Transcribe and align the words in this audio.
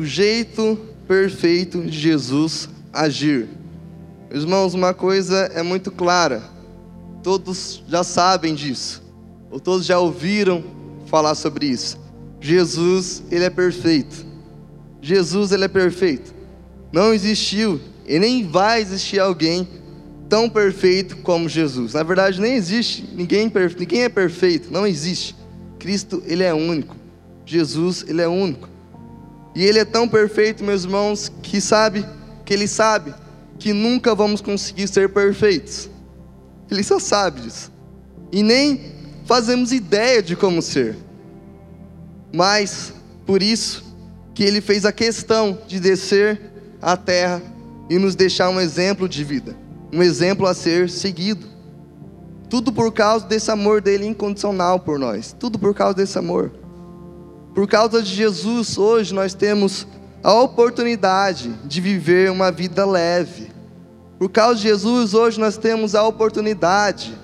o 0.00 0.04
jeito 0.06 0.78
perfeito 1.06 1.82
de 1.82 1.98
Jesus 1.98 2.70
agir. 2.90 3.46
Irmãos, 4.30 4.72
uma 4.72 4.94
coisa 4.94 5.50
é 5.54 5.62
muito 5.62 5.90
clara, 5.90 6.42
todos 7.22 7.82
já 7.86 8.02
sabem 8.02 8.54
disso, 8.54 9.02
ou 9.50 9.60
todos 9.60 9.84
já 9.84 9.98
ouviram 9.98 10.64
falar 11.04 11.34
sobre 11.34 11.66
isso. 11.66 11.99
Jesus, 12.40 13.22
ele 13.30 13.44
é 13.44 13.50
perfeito. 13.50 14.24
Jesus, 15.02 15.52
ele 15.52 15.64
é 15.64 15.68
perfeito. 15.68 16.34
Não 16.92 17.12
existiu 17.12 17.80
e 18.06 18.18
nem 18.18 18.46
vai 18.46 18.80
existir 18.80 19.18
alguém 19.18 19.68
tão 20.28 20.48
perfeito 20.48 21.18
como 21.18 21.48
Jesus. 21.48 21.94
Na 21.94 22.02
verdade, 22.02 22.40
nem 22.40 22.54
existe 22.54 23.08
ninguém, 23.12 23.52
ninguém 23.78 24.02
é 24.02 24.08
perfeito, 24.08 24.72
não 24.72 24.86
existe. 24.86 25.36
Cristo, 25.78 26.22
ele 26.26 26.42
é 26.42 26.52
único. 26.52 26.96
Jesus, 27.44 28.04
ele 28.08 28.22
é 28.22 28.28
único. 28.28 28.68
E 29.54 29.64
Ele 29.64 29.78
é 29.78 29.84
tão 29.84 30.08
perfeito, 30.08 30.62
meus 30.62 30.84
irmãos, 30.84 31.30
que 31.42 31.60
sabe, 31.60 32.06
que 32.44 32.54
Ele 32.54 32.68
sabe 32.68 33.14
que 33.58 33.72
nunca 33.72 34.14
vamos 34.14 34.40
conseguir 34.40 34.88
ser 34.88 35.10
perfeitos. 35.10 35.90
Ele 36.70 36.82
só 36.82 36.98
sabe 36.98 37.42
disso. 37.42 37.70
E 38.32 38.42
nem 38.42 38.92
fazemos 39.26 39.72
ideia 39.72 40.22
de 40.22 40.36
como 40.36 40.62
ser. 40.62 40.96
Mas, 42.32 42.92
por 43.26 43.42
isso, 43.42 43.84
que 44.34 44.44
Ele 44.44 44.60
fez 44.60 44.84
a 44.84 44.92
questão 44.92 45.58
de 45.66 45.80
descer 45.80 46.40
à 46.80 46.96
terra 46.96 47.42
e 47.88 47.98
nos 47.98 48.14
deixar 48.14 48.48
um 48.48 48.60
exemplo 48.60 49.08
de 49.08 49.24
vida, 49.24 49.56
um 49.92 50.02
exemplo 50.02 50.46
a 50.46 50.54
ser 50.54 50.88
seguido. 50.88 51.46
Tudo 52.48 52.72
por 52.72 52.92
causa 52.92 53.26
desse 53.26 53.50
amor 53.50 53.80
dele 53.80 54.06
incondicional 54.06 54.80
por 54.80 54.98
nós. 54.98 55.34
Tudo 55.38 55.58
por 55.58 55.72
causa 55.72 55.94
desse 55.94 56.18
amor. 56.18 56.50
Por 57.54 57.68
causa 57.68 58.02
de 58.02 58.12
Jesus, 58.12 58.76
hoje 58.76 59.14
nós 59.14 59.34
temos 59.34 59.86
a 60.22 60.32
oportunidade 60.34 61.52
de 61.64 61.80
viver 61.80 62.30
uma 62.30 62.50
vida 62.50 62.84
leve. 62.84 63.50
Por 64.18 64.28
causa 64.28 64.56
de 64.56 64.62
Jesus, 64.62 65.14
hoje 65.14 65.40
nós 65.40 65.56
temos 65.56 65.94
a 65.94 66.02
oportunidade 66.06 67.16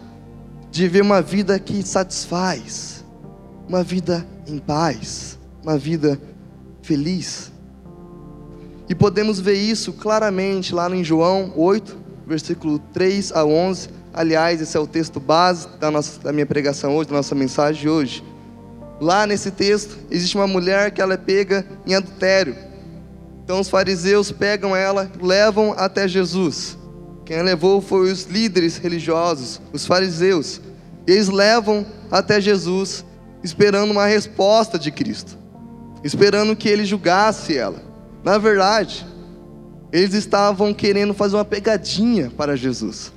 de 0.70 0.82
viver 0.82 1.02
uma 1.02 1.20
vida 1.20 1.58
que 1.58 1.82
satisfaz, 1.82 2.95
uma 3.68 3.82
vida 3.82 4.26
em 4.46 4.58
paz, 4.58 5.38
uma 5.62 5.76
vida 5.76 6.20
feliz. 6.82 7.52
E 8.88 8.94
podemos 8.94 9.40
ver 9.40 9.54
isso 9.54 9.92
claramente 9.92 10.74
lá 10.74 10.88
em 10.94 11.02
João 11.02 11.52
8, 11.56 11.96
versículo 12.26 12.78
3 12.92 13.32
a 13.32 13.44
11. 13.44 13.88
Aliás, 14.14 14.60
esse 14.60 14.76
é 14.76 14.80
o 14.80 14.86
texto 14.86 15.18
base 15.18 15.68
da, 15.80 15.90
nossa, 15.90 16.20
da 16.20 16.32
minha 16.32 16.46
pregação 16.46 16.96
hoje, 16.96 17.10
da 17.10 17.16
nossa 17.16 17.34
mensagem 17.34 17.82
de 17.82 17.88
hoje. 17.88 18.24
Lá 19.00 19.26
nesse 19.26 19.50
texto, 19.50 19.98
existe 20.10 20.36
uma 20.36 20.46
mulher 20.46 20.90
que 20.92 21.02
ela 21.02 21.14
é 21.14 21.18
pega 21.18 21.66
em 21.84 21.94
adultério. 21.94 22.56
Então 23.44 23.60
os 23.60 23.68
fariseus 23.68 24.32
pegam 24.32 24.74
ela, 24.74 25.10
levam 25.20 25.74
até 25.76 26.08
Jesus. 26.08 26.78
Quem 27.24 27.38
a 27.38 27.42
levou 27.42 27.80
foi 27.82 28.10
os 28.10 28.24
líderes 28.24 28.76
religiosos, 28.76 29.60
os 29.72 29.84
fariseus. 29.84 30.60
Eles 31.06 31.28
levam 31.28 31.84
até 32.10 32.40
Jesus, 32.40 33.04
esperando 33.46 33.90
uma 33.90 34.06
resposta 34.06 34.78
de 34.78 34.90
Cristo, 34.90 35.38
esperando 36.02 36.56
que 36.56 36.68
ele 36.68 36.84
julgasse 36.84 37.56
ela. 37.56 37.80
Na 38.22 38.38
verdade, 38.38 39.06
eles 39.92 40.14
estavam 40.14 40.74
querendo 40.74 41.14
fazer 41.14 41.36
uma 41.36 41.44
pegadinha 41.44 42.30
para 42.36 42.56
Jesus, 42.56 43.12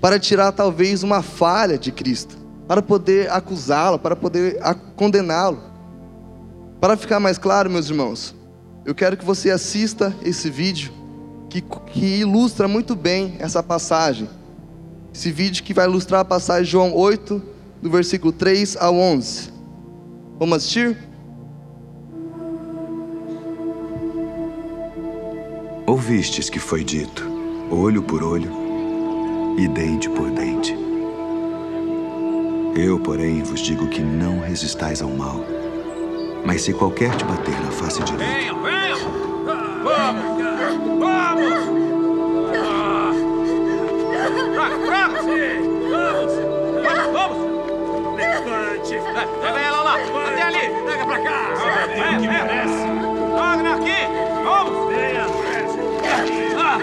para 0.00 0.18
tirar 0.18 0.52
talvez 0.52 1.02
uma 1.02 1.22
falha 1.22 1.76
de 1.76 1.90
Cristo 1.90 2.42
para 2.66 2.80
poder 2.80 3.30
acusá-lo, 3.30 3.98
para 3.98 4.16
poder 4.16 4.58
condená-lo. 4.96 5.60
Para 6.80 6.96
ficar 6.96 7.20
mais 7.20 7.36
claro, 7.36 7.68
meus 7.68 7.88
irmãos, 7.90 8.34
eu 8.84 8.94
quero 8.94 9.16
que 9.16 9.24
você 9.24 9.50
assista 9.50 10.14
esse 10.24 10.48
vídeo 10.48 10.92
que, 11.50 11.60
que 11.60 12.20
ilustra 12.20 12.66
muito 12.66 12.96
bem 12.96 13.36
essa 13.38 13.62
passagem. 13.62 14.28
Esse 15.12 15.30
vídeo 15.30 15.62
que 15.62 15.74
vai 15.74 15.86
ilustrar 15.86 16.22
a 16.22 16.24
passagem 16.24 16.64
de 16.64 16.70
João 16.70 16.94
8, 16.94 17.42
do 17.82 17.90
versículo 17.90 18.32
3 18.32 18.76
ao 18.76 18.94
11. 18.94 19.50
Vamos 20.38 20.56
assistir? 20.58 20.96
Ouvistes 25.86 26.48
que 26.48 26.60
foi 26.60 26.84
dito: 26.84 27.28
olho 27.70 28.02
por 28.02 28.22
olho 28.22 28.50
e 29.58 29.66
dente 29.66 30.08
por 30.08 30.30
dente. 30.30 30.74
Eu, 32.74 32.98
porém, 33.00 33.42
vos 33.42 33.60
digo 33.60 33.86
que 33.88 34.00
não 34.00 34.40
resistais 34.40 35.02
ao 35.02 35.10
mal. 35.10 35.44
Mas 36.46 36.62
se 36.62 36.72
qualquer 36.72 37.14
te 37.16 37.24
bater 37.24 37.54
na 37.60 37.70
face 37.70 38.02
direita... 38.02 38.34
Venham, 38.34 38.62
venham! 38.62 38.98
Lá! 49.96 50.28
Até 50.28 50.42
ali! 50.42 50.68
Pega 50.86 51.06
pra 51.06 51.18
cá! 51.18 51.54
Venha, 51.94 52.18
venha! 52.18 52.64
Traga 53.36 53.74
aqui! 53.74 54.00
Vamos! 54.44 54.94
Venha, 54.94 55.26
ah. 56.58 56.78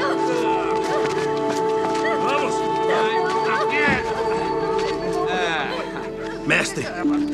Mestre, 6.45 6.85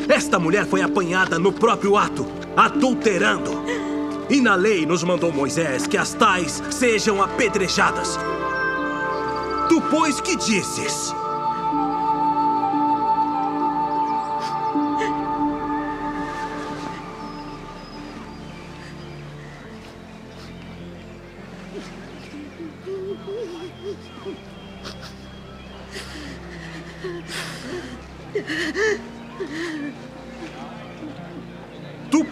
esta 0.09 0.37
mulher 0.37 0.65
foi 0.65 0.81
apanhada 0.81 1.39
no 1.39 1.53
próprio 1.53 1.95
ato, 1.95 2.27
adulterando. 2.57 3.63
E 4.29 4.41
na 4.41 4.55
lei 4.55 4.85
nos 4.85 5.03
mandou 5.03 5.31
Moisés 5.31 5.87
que 5.87 5.97
as 5.97 6.13
tais 6.13 6.61
sejam 6.69 7.21
apedrejadas. 7.21 8.19
Tu, 9.69 9.81
pois, 9.89 10.19
que 10.19 10.35
dizes? 10.35 11.15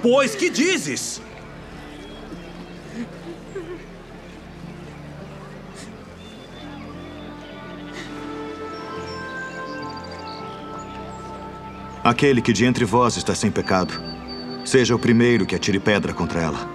Pois, 0.01 0.35
que 0.35 0.49
dizes? 0.49 1.21
Aquele 12.03 12.41
que 12.41 12.51
de 12.51 12.65
entre 12.65 12.83
vós 12.83 13.15
está 13.15 13.33
sem 13.33 13.49
pecado, 13.49 13.93
seja 14.65 14.93
o 14.93 14.99
primeiro 14.99 15.45
que 15.45 15.55
atire 15.55 15.79
pedra 15.79 16.13
contra 16.13 16.41
ela. 16.41 16.72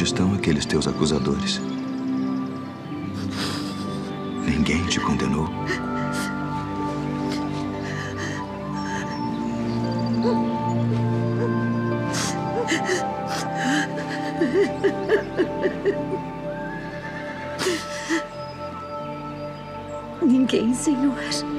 Onde 0.00 0.08
estão 0.08 0.32
aqueles 0.32 0.64
teus 0.64 0.88
acusadores? 0.88 1.60
Ninguém 4.46 4.82
te 4.86 4.98
condenou. 4.98 5.46
Ninguém, 20.22 20.72
Senhor. 20.72 21.49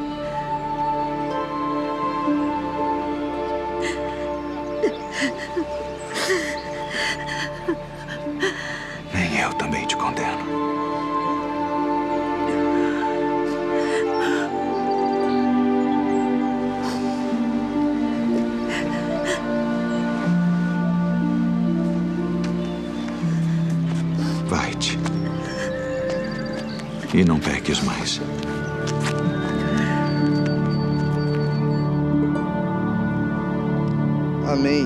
Amém. 34.52 34.86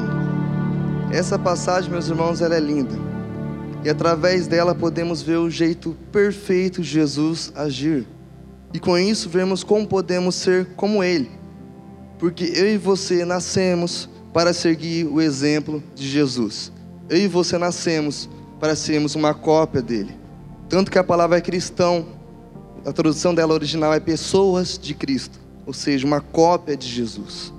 Essa 1.12 1.40
passagem, 1.40 1.90
meus 1.90 2.08
irmãos, 2.08 2.40
ela 2.40 2.56
é 2.56 2.60
linda. 2.60 2.94
E 3.84 3.90
através 3.90 4.46
dela 4.46 4.76
podemos 4.76 5.24
ver 5.24 5.38
o 5.38 5.50
jeito 5.50 5.98
perfeito 6.12 6.84
de 6.84 6.88
Jesus 6.88 7.52
agir. 7.56 8.06
E 8.72 8.80
com 8.80 8.96
isso 8.96 9.28
vemos 9.28 9.64
como 9.64 9.88
podemos 9.88 10.36
ser 10.36 10.68
como 10.76 11.04
Ele. 11.04 11.32
Porque 12.20 12.44
eu 12.56 12.68
e 12.68 12.78
você 12.78 13.26
nascemos 13.26 14.08
para 14.32 14.54
seguir 14.54 15.08
o 15.08 15.20
exemplo 15.20 15.82
de 15.96 16.08
Jesus. 16.08 16.72
Eu 17.10 17.18
e 17.18 17.28
você 17.28 17.58
nascemos 17.58 18.30
para 18.60 18.76
sermos 18.76 19.16
uma 19.16 19.34
cópia 19.34 19.82
dele. 19.82 20.16
Tanto 20.70 20.92
que 20.92 21.00
a 21.00 21.04
palavra 21.04 21.40
é 21.40 21.42
cristão, 21.42 22.06
a 22.86 22.94
tradução 22.94 23.34
dela 23.34 23.56
original 23.56 23.92
é 23.96 24.00
pessoas 24.00 24.78
de 24.78 24.94
Cristo, 24.94 25.40
ou 25.66 25.74
seja, 25.74 26.06
uma 26.06 26.22
cópia 26.22 26.78
de 26.78 26.88
Jesus. 26.88 27.52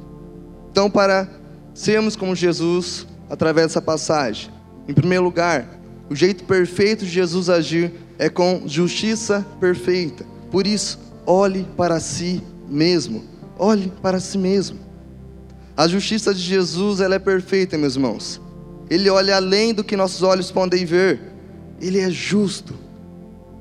Então, 0.71 0.89
para 0.89 1.29
sermos 1.77 2.17
como 2.17 2.35
Jesus, 2.35 3.07
através 3.29 3.67
dessa 3.69 3.83
passagem, 3.83 4.51
em 4.89 4.95
primeiro 4.95 5.23
lugar, 5.23 5.79
o 6.09 6.17
jeito 6.17 6.45
perfeito 6.45 7.05
de 7.05 7.11
Jesus 7.11 7.51
agir 7.51 7.93
é 8.19 8.31
com 8.31 8.63
justiça 8.67 9.47
perfeita. 9.61 10.25
Por 10.51 10.67
isso, 10.67 10.99
olhe 11.27 11.67
para 11.77 12.01
si 12.01 12.43
mesmo. 12.67 13.25
Olhe 13.59 13.93
para 14.01 14.19
si 14.19 14.39
mesmo. 14.39 14.79
A 15.77 15.87
justiça 15.87 16.33
de 16.33 16.41
Jesus, 16.41 17.01
ela 17.01 17.17
é 17.17 17.19
perfeita, 17.19 17.77
meus 17.77 17.97
irmãos. 17.97 18.41
Ele 18.89 19.11
olha 19.11 19.37
além 19.37 19.75
do 19.75 19.85
que 19.85 19.97
nossos 19.97 20.23
olhos 20.23 20.51
podem 20.51 20.87
ver. 20.87 21.21
Ele 21.79 22.01
é 22.01 22.09
justo. 22.09 22.75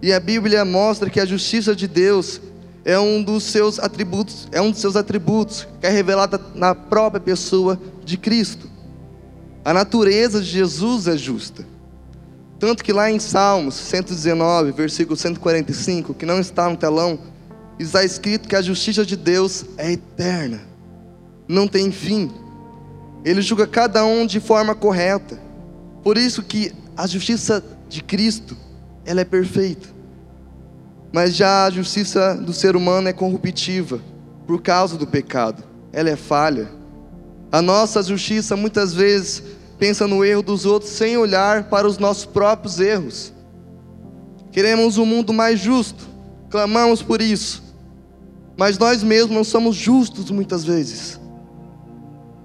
E 0.02 0.14
a 0.14 0.20
Bíblia 0.22 0.64
mostra 0.64 1.10
que 1.10 1.20
a 1.20 1.26
justiça 1.26 1.76
de 1.76 1.88
Deus 1.88 2.40
é 2.86 3.00
um 3.00 3.24
dos 3.24 3.44
seus 3.46 3.80
atributos, 3.80 4.48
é 4.52 4.62
um 4.62 4.70
dos 4.70 4.80
seus 4.80 4.96
atributos 4.96 5.68
que 5.82 5.88
é 5.88 5.90
revelada 5.90 6.40
na 6.54 6.76
própria 6.76 7.20
pessoa 7.20 7.82
de 8.06 8.16
Cristo. 8.16 8.70
A 9.66 9.74
natureza 9.74 10.40
de 10.40 10.46
Jesus 10.46 11.08
é 11.08 11.18
justa. 11.18 11.66
Tanto 12.60 12.84
que 12.84 12.94
lá 12.94 13.10
em 13.10 13.20
Salmos 13.20 13.74
119, 13.74 14.72
versículo 14.72 15.18
145, 15.18 16.14
que 16.14 16.26
não 16.28 16.40
está 16.40 16.70
no 16.70 16.78
telão, 16.78 17.20
está 17.80 18.04
escrito 18.04 18.48
que 18.48 18.56
a 18.56 18.62
justiça 18.62 19.04
de 19.04 19.18
Deus 19.18 19.66
é 19.78 19.92
eterna, 19.92 20.62
não 21.48 21.68
tem 21.68 21.92
fim. 21.92 22.32
Ele 23.26 23.42
julga 23.42 23.66
cada 23.66 24.06
um 24.06 24.28
de 24.28 24.40
forma 24.40 24.76
correta. 24.76 25.42
Por 26.04 26.18
isso 26.18 26.44
que 26.44 26.72
a 26.96 27.08
justiça 27.08 27.64
de 27.90 28.04
Cristo, 28.04 28.56
ela 29.04 29.22
é 29.22 29.26
perfeita. 29.26 29.95
Mas 31.16 31.34
já 31.34 31.64
a 31.64 31.70
justiça 31.70 32.36
do 32.36 32.52
ser 32.52 32.76
humano 32.76 33.08
é 33.08 33.14
corruptiva 33.14 34.02
por 34.46 34.62
causa 34.62 34.98
do 34.98 35.08
pecado. 35.08 35.64
Ela 35.94 36.10
é 36.10 36.18
falha. 36.18 36.70
A 37.50 37.62
nossa 37.62 38.04
justiça 38.04 38.58
muitas 38.58 38.94
vezes 38.94 39.42
pensa 39.80 40.06
no 40.08 40.26
erro 40.26 40.42
dos 40.42 40.66
outros 40.66 40.92
sem 40.92 41.16
olhar 41.16 41.70
para 41.70 41.88
os 41.88 41.98
nossos 41.98 42.26
próprios 42.26 42.82
erros. 42.82 43.32
Queremos 44.52 44.98
um 44.98 45.06
mundo 45.06 45.32
mais 45.32 45.58
justo, 45.58 46.06
clamamos 46.50 47.02
por 47.02 47.22
isso, 47.22 47.64
mas 48.58 48.78
nós 48.78 49.02
mesmos 49.02 49.34
não 49.34 49.46
somos 49.46 49.74
justos 49.78 50.30
muitas 50.32 50.66
vezes. 50.66 51.18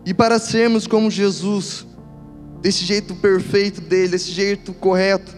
E 0.06 0.14
para 0.14 0.38
sermos 0.38 0.86
como 0.86 1.10
Jesus, 1.10 1.84
desse 2.62 2.84
jeito 2.84 3.16
perfeito 3.16 3.80
dele, 3.80 4.10
desse 4.10 4.30
jeito 4.30 4.72
correto, 4.72 5.34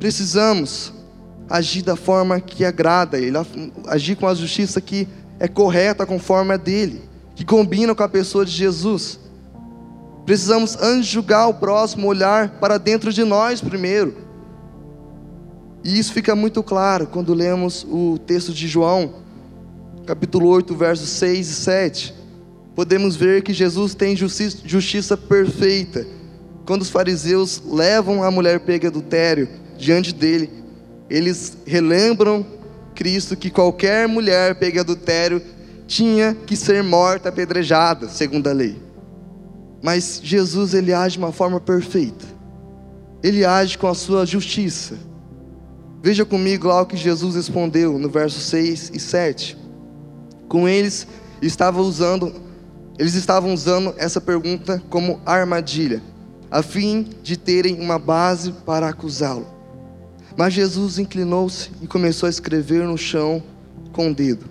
precisamos 0.00 0.92
agir 1.52 1.82
da 1.82 1.96
forma 1.96 2.40
que 2.40 2.64
agrada 2.64 3.16
a 3.16 3.20
ele, 3.20 3.36
agir 3.86 4.16
com 4.16 4.26
a 4.26 4.34
justiça 4.34 4.80
que 4.80 5.06
é 5.38 5.46
correta 5.46 6.06
conforme 6.06 6.54
a 6.54 6.56
dele, 6.56 7.02
que 7.34 7.44
combina 7.44 7.94
com 7.94 8.02
a 8.02 8.08
pessoa 8.08 8.44
de 8.44 8.52
Jesus. 8.52 9.18
Precisamos, 10.24 10.76
antes 10.80 11.06
de 11.06 11.12
julgar 11.12 11.48
o 11.48 11.54
próximo, 11.54 12.06
olhar 12.06 12.60
para 12.60 12.78
dentro 12.78 13.12
de 13.12 13.24
nós 13.24 13.60
primeiro. 13.60 14.16
E 15.84 15.98
isso 15.98 16.12
fica 16.12 16.34
muito 16.34 16.62
claro 16.62 17.06
quando 17.06 17.34
lemos 17.34 17.84
o 17.90 18.18
texto 18.18 18.52
de 18.52 18.68
João, 18.68 19.14
capítulo 20.06 20.48
8, 20.48 20.74
versos 20.74 21.08
6 21.10 21.48
e 21.48 21.54
7 21.54 22.22
podemos 22.74 23.16
ver 23.16 23.42
que 23.42 23.52
Jesus 23.52 23.94
tem 23.94 24.16
justiça, 24.16 24.58
justiça 24.64 25.16
perfeita. 25.16 26.06
Quando 26.64 26.82
os 26.82 26.90
fariseus 26.90 27.62
levam 27.66 28.22
a 28.22 28.30
mulher 28.30 28.60
pega 28.60 28.88
adultério 28.88 29.48
diante 29.76 30.12
dele, 30.12 30.61
eles 31.12 31.58
relembram 31.66 32.46
Cristo 32.94 33.36
que 33.36 33.50
qualquer 33.50 34.08
mulher 34.08 34.54
pega 34.54 34.80
adultério 34.80 35.42
tinha 35.86 36.34
que 36.46 36.56
ser 36.56 36.82
morta 36.82 37.28
apedrejada, 37.28 38.08
segundo 38.08 38.46
a 38.48 38.52
lei. 38.52 38.80
Mas 39.82 40.22
Jesus 40.24 40.72
ele 40.72 40.90
age 40.90 41.18
de 41.18 41.18
uma 41.18 41.30
forma 41.30 41.60
perfeita. 41.60 42.24
Ele 43.22 43.44
age 43.44 43.76
com 43.76 43.88
a 43.88 43.94
sua 43.94 44.24
justiça. 44.24 44.96
Veja 46.02 46.24
comigo 46.24 46.68
lá 46.68 46.80
o 46.80 46.86
que 46.86 46.96
Jesus 46.96 47.34
respondeu 47.34 47.98
no 47.98 48.08
verso 48.08 48.40
6 48.40 48.92
e 48.94 48.98
7. 48.98 49.58
Com 50.48 50.66
eles 50.66 51.06
estava 51.42 51.82
usando 51.82 52.32
eles 52.98 53.14
estavam 53.14 53.52
usando 53.52 53.94
essa 53.98 54.20
pergunta 54.20 54.82
como 54.88 55.20
armadilha, 55.26 56.02
a 56.50 56.62
fim 56.62 57.08
de 57.22 57.36
terem 57.36 57.80
uma 57.80 57.98
base 57.98 58.52
para 58.64 58.88
acusá-lo. 58.88 59.51
Mas 60.36 60.54
Jesus 60.54 60.98
inclinou-se 60.98 61.70
e 61.80 61.86
começou 61.86 62.26
a 62.26 62.30
escrever 62.30 62.84
no 62.84 62.96
chão 62.96 63.42
com 63.92 64.10
o 64.10 64.14
dedo. 64.14 64.46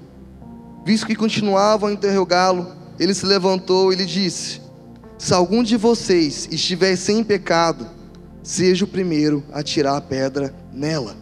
Visto 0.85 1.05
que 1.05 1.15
continuavam 1.15 1.89
a 1.89 1.93
interrogá-lo, 1.93 2.67
ele 2.99 3.13
se 3.13 3.25
levantou 3.25 3.91
e 3.91 3.95
lhe 3.95 4.05
disse: 4.05 4.61
Se 5.17 5.33
algum 5.33 5.63
de 5.63 5.77
vocês 5.77 6.47
estiver 6.51 6.95
sem 6.95 7.23
pecado, 7.23 7.87
seja 8.43 8.85
o 8.85 8.87
primeiro 8.87 9.43
a 9.51 9.63
tirar 9.63 9.97
a 9.97 10.01
pedra 10.01 10.53
nela. 10.73 11.15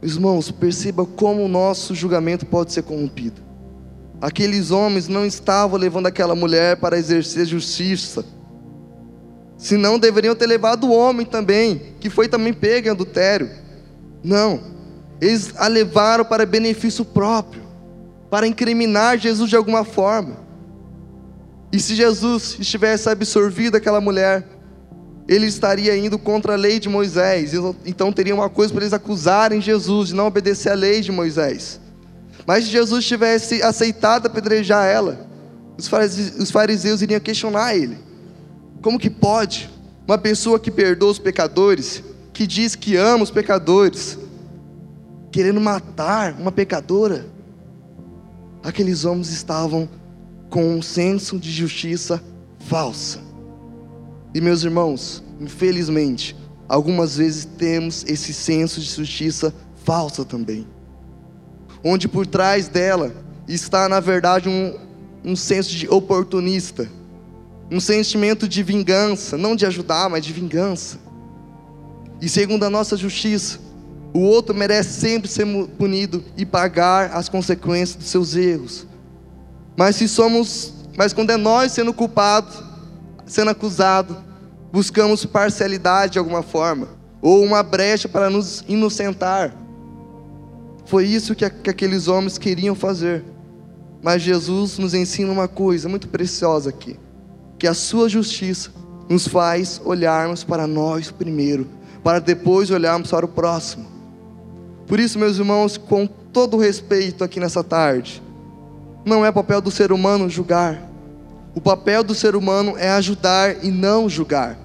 Irmãos, 0.00 0.50
perceba 0.50 1.04
como 1.04 1.44
o 1.44 1.48
nosso 1.48 1.94
julgamento 1.94 2.46
pode 2.46 2.72
ser 2.72 2.82
corrompido. 2.82 3.42
Aqueles 4.20 4.70
homens 4.70 5.08
não 5.08 5.24
estavam 5.24 5.78
levando 5.78 6.06
aquela 6.06 6.34
mulher 6.34 6.76
para 6.76 6.98
exercer 6.98 7.46
justiça. 7.46 8.24
Senão 9.58 9.98
deveriam 9.98 10.36
ter 10.36 10.46
levado 10.46 10.86
o 10.86 10.92
homem 10.92 11.26
também, 11.26 11.94
que 11.98 12.08
foi 12.08 12.28
também 12.28 12.52
pego 12.52 12.86
em 12.86 12.90
adultério. 12.92 13.50
Não. 14.22 14.60
Eles 15.20 15.52
a 15.56 15.66
levaram 15.66 16.24
para 16.24 16.46
benefício 16.46 17.04
próprio, 17.04 17.62
para 18.30 18.46
incriminar 18.46 19.18
Jesus 19.18 19.50
de 19.50 19.56
alguma 19.56 19.84
forma. 19.84 20.36
E 21.72 21.80
se 21.80 21.96
Jesus 21.96 22.56
estivesse 22.60 23.10
absorvido 23.10 23.76
aquela 23.76 24.00
mulher, 24.00 24.46
ele 25.26 25.46
estaria 25.46 25.94
indo 25.96 26.18
contra 26.18 26.54
a 26.54 26.56
lei 26.56 26.78
de 26.78 26.88
Moisés. 26.88 27.52
Então 27.84 28.12
teria 28.12 28.34
uma 28.34 28.48
coisa 28.48 28.72
para 28.72 28.82
eles 28.82 28.94
acusarem 28.94 29.60
Jesus 29.60 30.08
de 30.08 30.14
não 30.14 30.28
obedecer 30.28 30.70
à 30.70 30.74
lei 30.74 31.00
de 31.00 31.10
Moisés. 31.10 31.80
Mas 32.46 32.64
se 32.64 32.70
Jesus 32.70 33.04
tivesse 33.04 33.62
aceitado 33.62 34.26
apedrejar 34.26 34.86
ela, 34.86 35.28
os 35.76 35.86
fariseus, 35.86 36.38
os 36.38 36.50
fariseus 36.50 37.02
iriam 37.02 37.20
questionar 37.20 37.76
ele: 37.76 37.98
como 38.82 38.98
que 38.98 39.10
pode 39.10 39.70
uma 40.06 40.18
pessoa 40.18 40.58
que 40.58 40.70
perdoa 40.70 41.10
os 41.10 41.18
pecadores, 41.18 42.02
que 42.32 42.46
diz 42.46 42.74
que 42.74 42.96
ama 42.96 43.24
os 43.24 43.30
pecadores, 43.30 44.18
querendo 45.30 45.60
matar 45.60 46.34
uma 46.38 46.52
pecadora? 46.52 47.26
Aqueles 48.62 49.04
homens 49.04 49.30
estavam 49.30 49.88
com 50.48 50.76
um 50.76 50.82
senso 50.82 51.38
de 51.38 51.50
justiça 51.50 52.22
falsa. 52.58 53.20
E 54.34 54.40
meus 54.40 54.62
irmãos, 54.62 55.22
infelizmente, 55.40 56.36
algumas 56.68 57.16
vezes 57.16 57.44
temos 57.44 58.04
esse 58.06 58.32
senso 58.32 58.80
de 58.80 58.86
justiça 58.86 59.54
falsa 59.84 60.24
também 60.24 60.66
onde 61.82 62.08
por 62.08 62.26
trás 62.26 62.68
dela 62.68 63.12
está, 63.46 63.88
na 63.88 64.00
verdade, 64.00 64.48
um, 64.48 64.74
um 65.24 65.36
senso 65.36 65.70
de 65.70 65.88
oportunista, 65.88 66.88
um 67.70 67.80
sentimento 67.80 68.48
de 68.48 68.62
vingança, 68.62 69.36
não 69.36 69.54
de 69.54 69.66
ajudar, 69.66 70.08
mas 70.08 70.24
de 70.24 70.32
vingança. 70.32 70.98
E 72.20 72.28
segundo 72.28 72.64
a 72.64 72.70
nossa 72.70 72.96
justiça, 72.96 73.58
o 74.12 74.20
outro 74.20 74.54
merece 74.54 75.00
sempre 75.00 75.28
ser 75.28 75.46
punido 75.78 76.24
e 76.36 76.46
pagar 76.46 77.12
as 77.12 77.28
consequências 77.28 77.96
dos 77.96 78.08
seus 78.08 78.34
erros. 78.34 78.86
Mas 79.76 79.96
se 79.96 80.08
somos, 80.08 80.72
mas 80.96 81.12
quando 81.12 81.30
é 81.30 81.36
nós 81.36 81.72
sendo 81.72 81.92
culpados, 81.92 82.62
sendo 83.26 83.50
acusados, 83.50 84.16
buscamos 84.72 85.24
parcialidade 85.24 86.14
de 86.14 86.18
alguma 86.18 86.42
forma, 86.42 86.88
ou 87.20 87.44
uma 87.44 87.62
brecha 87.62 88.08
para 88.08 88.30
nos 88.30 88.64
inocentar. 88.66 89.54
Foi 90.86 91.04
isso 91.04 91.34
que, 91.34 91.48
que 91.48 91.70
aqueles 91.70 92.08
homens 92.08 92.38
queriam 92.38 92.74
fazer. 92.74 93.22
Mas 94.02 94.22
Jesus 94.22 94.78
nos 94.78 94.94
ensina 94.94 95.30
uma 95.30 95.46
coisa 95.46 95.88
muito 95.88 96.08
preciosa 96.08 96.70
aqui: 96.70 96.98
que 97.58 97.66
a 97.66 97.74
sua 97.74 98.08
justiça 98.08 98.70
nos 99.08 99.26
faz 99.26 99.80
olharmos 99.84 100.44
para 100.44 100.66
nós 100.66 101.10
primeiro, 101.10 101.66
para 102.04 102.18
depois 102.18 102.70
olharmos 102.70 103.10
para 103.10 103.24
o 103.24 103.28
próximo. 103.28 103.86
Por 104.86 105.00
isso, 105.00 105.18
meus 105.18 105.38
irmãos, 105.38 105.76
com 105.76 106.06
todo 106.06 106.56
respeito 106.56 107.24
aqui 107.24 107.40
nessa 107.40 107.64
tarde, 107.64 108.22
não 109.04 109.24
é 109.24 109.32
papel 109.32 109.60
do 109.60 109.70
ser 109.70 109.92
humano 109.92 110.28
julgar. 110.28 110.82
O 111.54 111.60
papel 111.60 112.04
do 112.04 112.14
ser 112.14 112.36
humano 112.36 112.74
é 112.76 112.90
ajudar 112.90 113.64
e 113.64 113.70
não 113.70 114.08
julgar. 114.08 114.58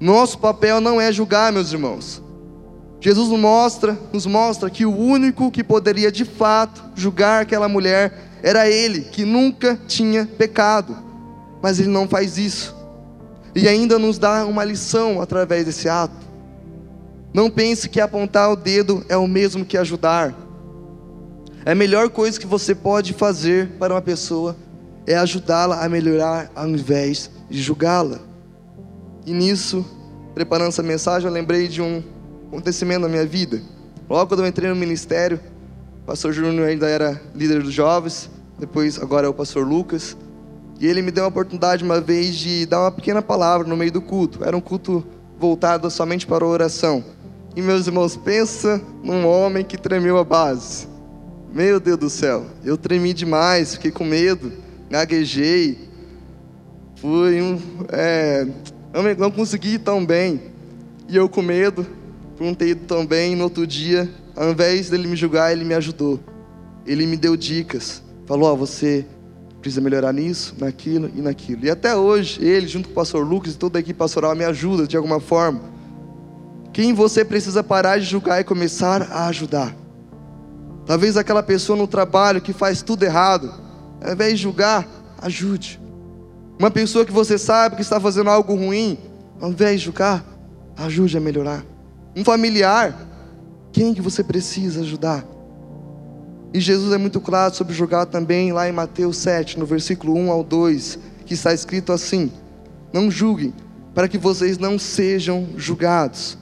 Nosso 0.00 0.38
papel 0.38 0.80
não 0.80 1.00
é 1.00 1.12
julgar, 1.12 1.52
meus 1.52 1.72
irmãos. 1.72 2.22
Jesus 3.00 3.28
nos 3.28 3.38
mostra, 3.38 3.98
nos 4.12 4.26
mostra 4.26 4.70
que 4.70 4.84
o 4.86 4.96
único 4.96 5.50
que 5.50 5.62
poderia 5.62 6.10
de 6.10 6.24
fato 6.24 6.82
julgar 6.94 7.42
aquela 7.42 7.68
mulher 7.68 8.30
era 8.42 8.68
ele, 8.68 9.02
que 9.02 9.24
nunca 9.24 9.78
tinha 9.86 10.26
pecado. 10.26 10.96
Mas 11.62 11.78
ele 11.78 11.88
não 11.88 12.08
faz 12.08 12.36
isso. 12.36 12.76
E 13.54 13.68
ainda 13.68 13.98
nos 13.98 14.18
dá 14.18 14.44
uma 14.44 14.64
lição 14.64 15.20
através 15.20 15.64
desse 15.64 15.88
ato. 15.88 16.16
Não 17.32 17.48
pense 17.48 17.88
que 17.88 18.00
apontar 18.00 18.50
o 18.50 18.56
dedo 18.56 19.04
é 19.08 19.16
o 19.16 19.26
mesmo 19.26 19.64
que 19.64 19.78
ajudar. 19.78 20.34
A 21.64 21.74
melhor 21.74 22.10
coisa 22.10 22.40
que 22.40 22.46
você 22.46 22.74
pode 22.74 23.12
fazer 23.12 23.68
para 23.78 23.94
uma 23.94 24.02
pessoa 24.02 24.56
é 25.06 25.16
ajudá-la 25.16 25.84
a 25.84 25.88
melhorar 25.88 26.50
ao 26.54 26.68
invés 26.68 27.30
de 27.48 27.62
julgá-la. 27.62 28.18
E 29.24 29.32
nisso, 29.32 29.84
preparando 30.34 30.68
essa 30.68 30.82
mensagem, 30.82 31.28
eu 31.28 31.32
lembrei 31.32 31.68
de 31.68 31.80
um 31.80 32.02
acontecimento 32.48 33.02
na 33.02 33.08
minha 33.08 33.24
vida. 33.24 33.62
Logo 34.10 34.26
quando 34.26 34.40
eu 34.40 34.46
entrei 34.46 34.68
no 34.68 34.76
ministério, 34.76 35.40
o 36.02 36.06
pastor 36.06 36.32
Júnior 36.32 36.68
ainda 36.68 36.88
era 36.88 37.20
líder 37.34 37.62
dos 37.62 37.72
jovens, 37.72 38.28
depois 38.58 39.00
agora 39.00 39.26
é 39.26 39.30
o 39.30 39.34
pastor 39.34 39.66
Lucas. 39.66 40.16
E 40.82 40.86
ele 40.86 41.00
me 41.00 41.12
deu 41.12 41.22
a 41.22 41.28
oportunidade 41.28 41.84
uma 41.84 42.00
vez 42.00 42.34
de 42.34 42.66
dar 42.66 42.80
uma 42.80 42.90
pequena 42.90 43.22
palavra 43.22 43.68
no 43.68 43.76
meio 43.76 43.92
do 43.92 44.02
culto. 44.02 44.42
Era 44.42 44.56
um 44.56 44.60
culto 44.60 45.06
voltado 45.38 45.88
somente 45.88 46.26
para 46.26 46.44
a 46.44 46.48
oração. 46.48 47.04
E 47.54 47.62
meus 47.62 47.86
irmãos, 47.86 48.16
pensa 48.16 48.82
num 49.00 49.24
homem 49.24 49.64
que 49.64 49.78
tremeu 49.78 50.18
a 50.18 50.24
base. 50.24 50.88
Meu 51.54 51.78
Deus 51.78 51.98
do 51.98 52.10
céu, 52.10 52.46
eu 52.64 52.76
tremi 52.76 53.14
demais, 53.14 53.74
fiquei 53.74 53.92
com 53.92 54.02
medo, 54.04 54.52
gaguejei. 54.90 55.88
Fui 56.96 57.40
um. 57.40 57.60
É, 57.90 58.44
não 59.16 59.30
consegui 59.30 59.74
ir 59.74 59.78
tão 59.78 60.04
bem. 60.04 60.50
E 61.08 61.14
eu 61.14 61.28
com 61.28 61.42
medo, 61.42 61.86
por 62.36 62.44
não 62.44 62.54
ter 62.54 62.70
ido 62.70 62.86
tão 62.86 63.06
bem, 63.06 63.36
no 63.36 63.44
outro 63.44 63.64
dia 63.68 64.10
ao 64.34 64.50
invés 64.50 64.88
dele 64.90 65.06
me 65.06 65.14
julgar, 65.14 65.52
ele 65.52 65.64
me 65.64 65.74
ajudou. 65.74 66.18
Ele 66.84 67.06
me 67.06 67.16
deu 67.16 67.36
dicas. 67.36 68.02
Falou: 68.26 68.50
Ó, 68.50 68.54
oh, 68.54 68.56
você 68.56 69.06
precisa 69.62 69.80
melhorar 69.80 70.12
nisso, 70.12 70.54
naquilo 70.58 71.10
e 71.14 71.22
naquilo. 71.22 71.64
E 71.64 71.70
até 71.70 71.96
hoje, 71.96 72.44
ele, 72.44 72.66
junto 72.66 72.88
com 72.88 72.92
o 72.92 72.94
pastor 72.94 73.26
Lucas 73.26 73.54
e 73.54 73.56
toda 73.56 73.78
a 73.78 73.80
equipe 73.80 73.98
pastoral, 73.98 74.34
me 74.34 74.44
ajuda 74.44 74.86
de 74.86 74.96
alguma 74.96 75.20
forma. 75.20 75.60
Quem 76.72 76.92
você 76.92 77.24
precisa 77.24 77.62
parar 77.62 77.98
de 77.98 78.04
julgar 78.04 78.40
e 78.40 78.44
começar 78.44 79.02
a 79.02 79.26
ajudar? 79.28 79.74
Talvez 80.84 81.16
aquela 81.16 81.42
pessoa 81.42 81.78
no 81.78 81.86
trabalho 81.86 82.40
que 82.40 82.52
faz 82.52 82.82
tudo 82.82 83.04
errado, 83.04 83.54
ao 84.04 84.12
invés 84.12 84.32
de 84.32 84.42
julgar, 84.42 84.86
ajude. 85.22 85.80
Uma 86.58 86.70
pessoa 86.70 87.04
que 87.04 87.12
você 87.12 87.38
sabe 87.38 87.76
que 87.76 87.82
está 87.82 88.00
fazendo 88.00 88.28
algo 88.28 88.54
ruim, 88.54 88.98
ao 89.40 89.50
invés 89.50 89.80
de 89.80 89.86
julgar, 89.86 90.24
ajude 90.76 91.16
a 91.16 91.20
melhorar. 91.20 91.64
Um 92.16 92.24
familiar 92.24 93.08
quem 93.72 93.94
que 93.94 94.02
você 94.02 94.22
precisa 94.22 94.82
ajudar? 94.82 95.24
E 96.54 96.60
Jesus 96.60 96.92
é 96.92 96.98
muito 96.98 97.20
claro 97.20 97.54
sobre 97.54 97.72
julgar 97.72 98.06
também 98.06 98.52
lá 98.52 98.68
em 98.68 98.72
Mateus 98.72 99.16
7, 99.18 99.58
no 99.58 99.64
versículo 99.64 100.14
1 100.14 100.30
ao 100.30 100.44
2, 100.44 100.98
que 101.24 101.34
está 101.34 101.54
escrito 101.54 101.92
assim: 101.92 102.30
Não 102.92 103.10
julguem, 103.10 103.54
para 103.94 104.06
que 104.06 104.18
vocês 104.18 104.58
não 104.58 104.78
sejam 104.78 105.48
julgados. 105.56 106.36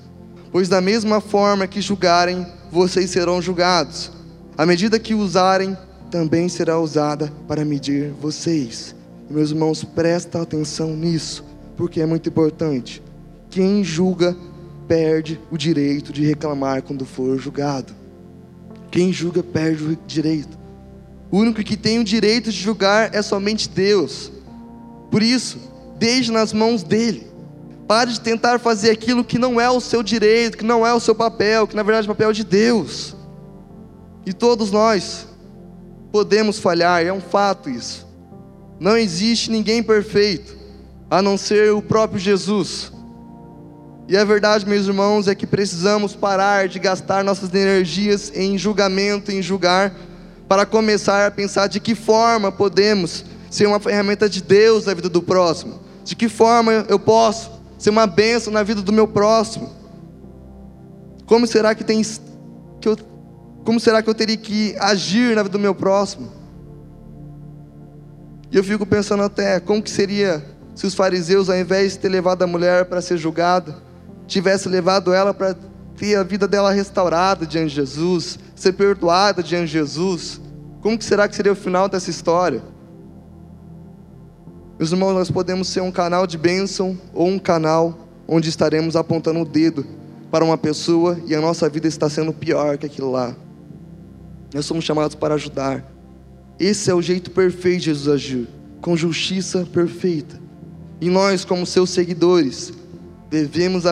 Pois 0.50 0.68
da 0.68 0.80
mesma 0.80 1.20
forma 1.20 1.66
que 1.66 1.80
julgarem, 1.80 2.44
vocês 2.72 3.10
serão 3.10 3.40
julgados. 3.40 4.10
A 4.58 4.66
medida 4.66 4.98
que 4.98 5.14
usarem, 5.14 5.76
também 6.10 6.48
será 6.48 6.78
usada 6.78 7.32
para 7.46 7.64
medir 7.64 8.10
vocês. 8.20 8.94
Meus 9.30 9.50
irmãos, 9.50 9.84
presta 9.84 10.42
atenção 10.42 10.96
nisso, 10.96 11.44
porque 11.76 12.00
é 12.00 12.06
muito 12.06 12.28
importante. 12.28 13.00
Quem 13.48 13.84
julga 13.84 14.36
perde 14.88 15.40
o 15.52 15.56
direito 15.56 16.12
de 16.12 16.24
reclamar 16.24 16.82
quando 16.82 17.06
for 17.06 17.38
julgado. 17.38 17.99
Quem 18.90 19.12
julga 19.12 19.42
perde 19.42 19.84
o 19.84 19.98
direito. 20.06 20.58
O 21.30 21.38
único 21.38 21.62
que 21.62 21.76
tem 21.76 21.98
o 22.00 22.04
direito 22.04 22.50
de 22.50 22.58
julgar 22.58 23.14
é 23.14 23.22
somente 23.22 23.68
Deus. 23.68 24.32
Por 25.10 25.22
isso, 25.22 25.58
deixe 25.98 26.32
nas 26.32 26.52
mãos 26.52 26.82
dele. 26.82 27.28
Pare 27.86 28.12
de 28.12 28.20
tentar 28.20 28.58
fazer 28.58 28.90
aquilo 28.90 29.24
que 29.24 29.38
não 29.38 29.60
é 29.60 29.70
o 29.70 29.80
seu 29.80 30.02
direito, 30.02 30.58
que 30.58 30.64
não 30.64 30.86
é 30.86 30.92
o 30.92 31.00
seu 31.00 31.14
papel, 31.14 31.66
que 31.66 31.76
na 31.76 31.82
verdade 31.82 32.08
é 32.08 32.10
o 32.10 32.14
papel 32.14 32.32
de 32.32 32.44
Deus. 32.44 33.16
E 34.26 34.32
todos 34.32 34.70
nós 34.70 35.26
podemos 36.12 36.58
falhar, 36.58 37.04
é 37.04 37.12
um 37.12 37.20
fato 37.20 37.70
isso. 37.70 38.06
Não 38.78 38.96
existe 38.96 39.50
ninguém 39.50 39.82
perfeito, 39.82 40.56
a 41.10 41.20
não 41.20 41.36
ser 41.36 41.72
o 41.72 41.82
próprio 41.82 42.18
Jesus. 42.18 42.92
E 44.10 44.16
a 44.16 44.24
verdade, 44.24 44.66
meus 44.66 44.88
irmãos, 44.88 45.28
é 45.28 45.36
que 45.36 45.46
precisamos 45.46 46.16
parar 46.16 46.66
de 46.66 46.80
gastar 46.80 47.22
nossas 47.22 47.54
energias 47.54 48.32
em 48.34 48.58
julgamento, 48.58 49.30
em 49.30 49.40
julgar, 49.40 49.94
para 50.48 50.66
começar 50.66 51.28
a 51.28 51.30
pensar 51.30 51.68
de 51.68 51.78
que 51.78 51.94
forma 51.94 52.50
podemos 52.50 53.24
ser 53.48 53.68
uma 53.68 53.78
ferramenta 53.78 54.28
de 54.28 54.42
Deus 54.42 54.86
na 54.86 54.94
vida 54.94 55.08
do 55.08 55.22
próximo. 55.22 55.78
De 56.02 56.16
que 56.16 56.28
forma 56.28 56.84
eu 56.88 56.98
posso 56.98 57.52
ser 57.78 57.90
uma 57.90 58.04
bênção 58.04 58.52
na 58.52 58.64
vida 58.64 58.82
do 58.82 58.92
meu 58.92 59.06
próximo. 59.06 59.70
Como 61.24 61.46
será 61.46 61.72
que 61.72 61.84
tem 61.84 62.02
que 62.80 62.88
eu, 62.88 62.98
como 63.64 63.78
será 63.78 64.02
que 64.02 64.10
eu 64.10 64.14
teria 64.14 64.36
que 64.36 64.74
agir 64.80 65.36
na 65.36 65.44
vida 65.44 65.52
do 65.52 65.62
meu 65.62 65.72
próximo? 65.72 66.32
E 68.50 68.56
eu 68.56 68.64
fico 68.64 68.84
pensando 68.84 69.22
até 69.22 69.60
como 69.60 69.80
que 69.80 69.88
seria 69.88 70.44
se 70.74 70.84
os 70.84 70.96
fariseus, 70.96 71.48
ao 71.48 71.56
invés 71.56 71.92
de 71.92 72.00
ter 72.00 72.08
levado 72.08 72.42
a 72.42 72.46
mulher 72.48 72.86
para 72.86 73.00
ser 73.00 73.16
julgada, 73.16 73.88
tivesse 74.30 74.68
levado 74.68 75.12
ela 75.12 75.34
para 75.34 75.54
ter 75.96 76.14
a 76.16 76.22
vida 76.22 76.48
dela 76.48 76.72
restaurada 76.72 77.44
diante 77.44 77.70
de 77.70 77.74
Jesus, 77.74 78.38
ser 78.54 78.72
perdoada 78.72 79.42
diante 79.42 79.66
de 79.66 79.72
Jesus, 79.72 80.40
como 80.80 80.96
que 80.96 81.04
será 81.04 81.28
que 81.28 81.36
seria 81.36 81.52
o 81.52 81.56
final 81.56 81.88
dessa 81.88 82.08
história? 82.08 82.62
Meus 84.78 84.92
irmãos, 84.92 85.12
nós 85.12 85.30
podemos 85.30 85.68
ser 85.68 85.82
um 85.82 85.92
canal 85.92 86.26
de 86.26 86.38
bênção 86.38 86.98
ou 87.12 87.28
um 87.28 87.38
canal 87.38 88.08
onde 88.26 88.48
estaremos 88.48 88.96
apontando 88.96 89.40
o 89.40 89.44
dedo 89.44 89.84
para 90.30 90.44
uma 90.44 90.56
pessoa 90.56 91.20
e 91.26 91.34
a 91.34 91.40
nossa 91.40 91.68
vida 91.68 91.86
está 91.86 92.08
sendo 92.08 92.32
pior 92.32 92.78
que 92.78 92.86
aquilo 92.86 93.10
lá. 93.10 93.36
Nós 94.54 94.64
somos 94.64 94.84
chamados 94.84 95.14
para 95.14 95.34
ajudar. 95.34 95.84
Esse 96.58 96.90
é 96.90 96.94
o 96.94 97.02
jeito 97.02 97.30
perfeito 97.30 97.80
de 97.80 97.84
Jesus 97.86 98.08
agir, 98.08 98.48
com 98.80 98.96
justiça 98.96 99.66
perfeita. 99.70 100.40
E 101.00 101.10
nós, 101.10 101.44
como 101.44 101.66
seus 101.66 101.90
seguidores, 101.90 102.72
devemos, 103.30 103.84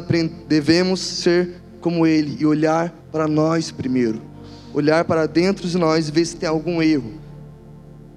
devemos 0.49 1.01
ser 1.01 1.63
como 1.81 2.07
Ele 2.07 2.37
e 2.41 2.45
olhar 2.45 2.91
para 3.13 3.29
nós 3.29 3.71
primeiro. 3.71 4.21
Olhar 4.75 5.05
para 5.05 5.27
dentro 5.27 5.67
de 5.67 5.79
nós 5.79 6.09
e 6.09 6.13
ver 6.13 6.27
se 6.27 6.37
tem 6.37 6.49
algum 6.49 6.83
erro. 6.83 7.15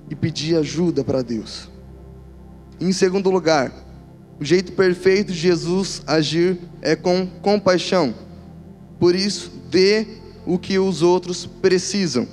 E 0.10 0.16
pedir 0.16 0.58
ajuda 0.58 1.04
para 1.04 1.22
Deus. 1.22 1.70
Em 2.80 2.92
segundo 2.92 3.30
lugar, 3.30 3.72
o 4.40 4.44
jeito 4.44 4.72
perfeito 4.72 5.32
de 5.32 5.38
Jesus 5.38 6.02
agir 6.08 6.60
é 6.82 6.96
com 6.96 7.28
compaixão. 7.42 8.14
Por 9.00 9.16
isso, 9.16 9.52
dê 9.70 10.06
o 10.46 10.58
que 10.58 10.80
os 10.80 11.02
outros 11.02 11.46
precisam. 11.46 12.28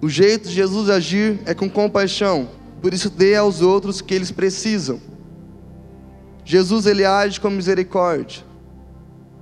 O 0.00 0.08
jeito 0.08 0.48
de 0.48 0.54
Jesus 0.54 0.88
agir 0.88 1.38
é 1.44 1.54
com 1.54 1.68
compaixão. 1.68 2.48
Por 2.80 2.92
isso, 2.92 3.10
dê 3.10 3.36
aos 3.36 3.60
outros 3.60 4.00
o 4.00 4.04
que 4.04 4.14
eles 4.14 4.30
precisam. 4.30 5.00
Jesus 6.46 6.86
ele 6.86 7.04
age 7.04 7.40
com 7.40 7.50
misericórdia. 7.50 8.44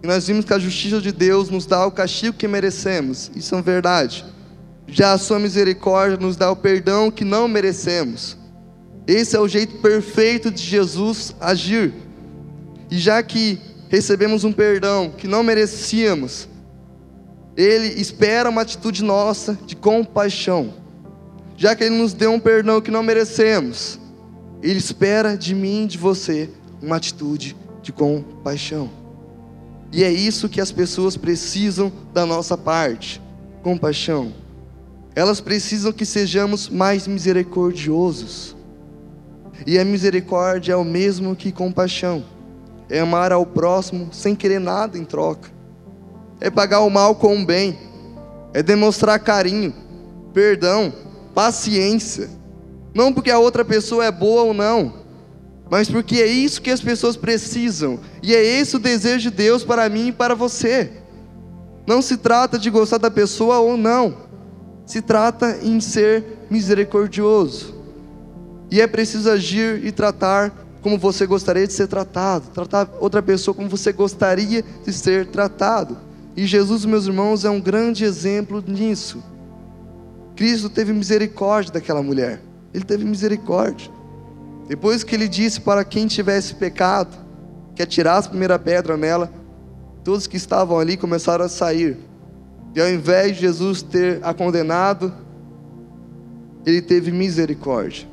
E 0.02 0.06
nós 0.06 0.26
vimos 0.26 0.46
que 0.46 0.54
a 0.54 0.58
justiça 0.58 1.02
de 1.02 1.12
Deus 1.12 1.50
nos 1.50 1.66
dá 1.66 1.86
o 1.86 1.92
castigo 1.92 2.34
que 2.34 2.48
merecemos. 2.48 3.30
Isso 3.36 3.54
é 3.54 3.60
verdade. 3.60 4.24
Já 4.88 5.12
a 5.12 5.18
sua 5.18 5.38
misericórdia 5.38 6.16
nos 6.16 6.34
dá 6.34 6.50
o 6.50 6.56
perdão 6.56 7.10
que 7.10 7.22
não 7.22 7.46
merecemos. 7.46 8.38
Esse 9.06 9.36
é 9.36 9.38
o 9.38 9.46
jeito 9.46 9.82
perfeito 9.82 10.50
de 10.50 10.62
Jesus 10.62 11.36
agir. 11.38 11.92
E 12.90 12.96
já 12.96 13.22
que 13.22 13.60
recebemos 13.90 14.42
um 14.42 14.52
perdão 14.52 15.10
que 15.10 15.28
não 15.28 15.42
merecíamos, 15.42 16.48
Ele 17.54 18.00
espera 18.00 18.48
uma 18.48 18.62
atitude 18.62 19.04
nossa 19.04 19.58
de 19.66 19.76
compaixão. 19.76 20.72
Já 21.54 21.76
que 21.76 21.84
Ele 21.84 21.98
nos 21.98 22.14
deu 22.14 22.32
um 22.32 22.40
perdão 22.40 22.80
que 22.80 22.90
não 22.90 23.02
merecemos, 23.02 24.00
Ele 24.62 24.78
espera 24.78 25.36
de 25.36 25.54
mim 25.54 25.86
de 25.86 25.98
você 25.98 26.48
uma 26.84 26.96
atitude 26.96 27.56
de 27.82 27.92
compaixão. 27.92 28.90
E 29.90 30.04
é 30.04 30.10
isso 30.10 30.48
que 30.48 30.60
as 30.60 30.70
pessoas 30.70 31.16
precisam 31.16 31.90
da 32.12 32.26
nossa 32.26 32.58
parte: 32.58 33.20
compaixão. 33.62 34.32
Elas 35.14 35.40
precisam 35.40 35.92
que 35.92 36.04
sejamos 36.04 36.68
mais 36.68 37.06
misericordiosos. 37.06 38.56
E 39.64 39.78
a 39.78 39.84
misericórdia 39.84 40.72
é 40.72 40.76
o 40.76 40.84
mesmo 40.84 41.36
que 41.36 41.52
compaixão. 41.52 42.24
É 42.90 42.98
amar 42.98 43.32
ao 43.32 43.46
próximo 43.46 44.08
sem 44.12 44.34
querer 44.34 44.58
nada 44.58 44.98
em 44.98 45.04
troca. 45.04 45.50
É 46.40 46.50
pagar 46.50 46.80
o 46.80 46.90
mal 46.90 47.14
com 47.14 47.40
o 47.40 47.46
bem. 47.46 47.78
É 48.52 48.62
demonstrar 48.62 49.18
carinho, 49.20 49.72
perdão, 50.32 50.92
paciência. 51.32 52.28
Não 52.92 53.12
porque 53.12 53.30
a 53.30 53.38
outra 53.38 53.64
pessoa 53.64 54.04
é 54.04 54.10
boa 54.10 54.42
ou 54.42 54.54
não, 54.54 55.03
mas 55.70 55.90
porque 55.90 56.16
é 56.16 56.26
isso 56.26 56.62
que 56.62 56.70
as 56.70 56.80
pessoas 56.80 57.16
precisam, 57.16 57.98
e 58.22 58.34
é 58.34 58.42
esse 58.42 58.76
o 58.76 58.80
desejo 58.80 59.30
de 59.30 59.36
Deus 59.36 59.64
para 59.64 59.88
mim 59.88 60.08
e 60.08 60.12
para 60.12 60.34
você. 60.34 60.92
Não 61.86 62.00
se 62.00 62.16
trata 62.16 62.58
de 62.58 62.70
gostar 62.70 62.98
da 62.98 63.10
pessoa 63.10 63.58
ou 63.58 63.76
não, 63.76 64.16
se 64.86 65.02
trata 65.02 65.58
em 65.62 65.80
ser 65.80 66.24
misericordioso. 66.50 67.74
E 68.70 68.80
é 68.80 68.86
preciso 68.86 69.30
agir 69.30 69.84
e 69.84 69.92
tratar 69.92 70.52
como 70.82 70.98
você 70.98 71.26
gostaria 71.26 71.66
de 71.66 71.72
ser 71.72 71.86
tratado, 71.86 72.48
tratar 72.52 72.90
outra 73.00 73.22
pessoa 73.22 73.54
como 73.54 73.68
você 73.68 73.92
gostaria 73.92 74.62
de 74.84 74.92
ser 74.92 75.26
tratado. 75.28 75.96
E 76.36 76.46
Jesus, 76.46 76.84
meus 76.84 77.06
irmãos, 77.06 77.44
é 77.44 77.50
um 77.50 77.60
grande 77.60 78.04
exemplo 78.04 78.62
nisso. 78.66 79.22
Cristo 80.36 80.68
teve 80.68 80.92
misericórdia 80.92 81.72
daquela 81.72 82.02
mulher, 82.02 82.42
ele 82.72 82.84
teve 82.84 83.04
misericórdia. 83.04 83.93
Depois 84.68 85.04
que 85.04 85.14
ele 85.14 85.28
disse 85.28 85.60
para 85.60 85.84
quem 85.84 86.06
tivesse 86.06 86.54
pecado, 86.54 87.16
que 87.74 87.82
atirasse 87.82 88.28
a 88.28 88.30
primeira 88.30 88.58
pedra 88.58 88.96
nela, 88.96 89.30
todos 90.02 90.26
que 90.26 90.36
estavam 90.36 90.78
ali 90.78 90.96
começaram 90.96 91.44
a 91.44 91.48
sair. 91.48 91.98
E 92.74 92.80
ao 92.80 92.88
invés 92.88 93.36
de 93.36 93.42
Jesus 93.42 93.82
ter 93.82 94.20
a 94.22 94.32
condenado, 94.32 95.12
ele 96.64 96.80
teve 96.80 97.10
misericórdia. 97.10 98.08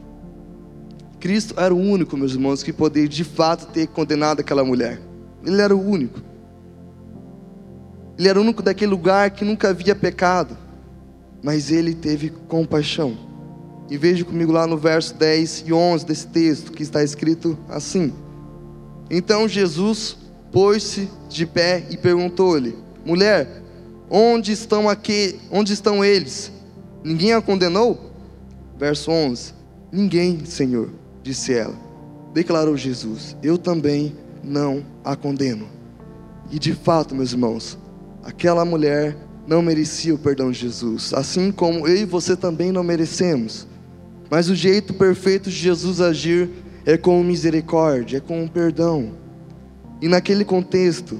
Cristo 1.19 1.53
era 1.57 1.73
o 1.73 1.77
único, 1.77 2.17
meus 2.17 2.33
irmãos, 2.33 2.63
que 2.63 2.73
poderia 2.73 3.07
de 3.07 3.23
fato 3.23 3.67
ter 3.71 3.87
condenado 3.87 4.39
aquela 4.39 4.63
mulher. 4.63 4.99
Ele 5.45 5.61
era 5.61 5.75
o 5.75 5.79
único. 5.79 6.19
Ele 8.17 8.27
era 8.27 8.39
o 8.39 8.41
único 8.41 8.61
daquele 8.61 8.91
lugar 8.91 9.31
que 9.31 9.45
nunca 9.45 9.69
havia 9.69 9.95
pecado. 9.95 10.57
Mas 11.43 11.71
ele 11.71 11.93
teve 11.93 12.29
compaixão. 12.47 13.30
E 13.91 13.97
veja 13.97 14.23
comigo 14.23 14.53
lá 14.53 14.65
no 14.65 14.77
verso 14.77 15.13
10 15.15 15.65
e 15.67 15.73
11 15.73 16.05
desse 16.05 16.25
texto, 16.25 16.71
que 16.71 16.81
está 16.81 17.03
escrito 17.03 17.57
assim: 17.67 18.13
Então 19.09 19.49
Jesus 19.49 20.17
pôs-se 20.49 21.09
de 21.27 21.45
pé 21.45 21.85
e 21.89 21.97
perguntou-lhe: 21.97 22.73
Mulher, 23.05 23.61
onde 24.09 24.53
estão 24.53 24.87
aqui? 24.87 25.37
Onde 25.51 25.73
estão 25.73 26.05
eles? 26.05 26.53
Ninguém 27.03 27.33
a 27.33 27.41
condenou? 27.41 28.13
Verso 28.79 29.11
11: 29.11 29.53
Ninguém, 29.91 30.45
Senhor, 30.45 30.89
disse 31.21 31.53
ela. 31.53 31.75
Declarou 32.33 32.77
Jesus: 32.77 33.35
Eu 33.43 33.57
também 33.57 34.15
não 34.41 34.85
a 35.03 35.17
condeno. 35.17 35.67
E 36.49 36.57
de 36.57 36.71
fato, 36.71 37.13
meus 37.13 37.33
irmãos, 37.33 37.77
aquela 38.23 38.63
mulher 38.63 39.17
não 39.45 39.61
merecia 39.61 40.15
o 40.15 40.17
perdão 40.17 40.49
de 40.49 40.59
Jesus, 40.59 41.13
assim 41.13 41.51
como 41.51 41.85
eu 41.85 41.97
e 41.97 42.05
você 42.05 42.37
também 42.37 42.71
não 42.71 42.85
merecemos. 42.85 43.69
Mas 44.31 44.49
o 44.49 44.55
jeito 44.55 44.93
perfeito 44.93 45.49
de 45.49 45.55
Jesus 45.57 45.99
agir 45.99 46.49
é 46.85 46.95
com 46.95 47.21
misericórdia, 47.21 48.19
é 48.19 48.21
com 48.21 48.47
perdão. 48.47 49.11
E 50.01 50.07
naquele 50.07 50.45
contexto, 50.45 51.19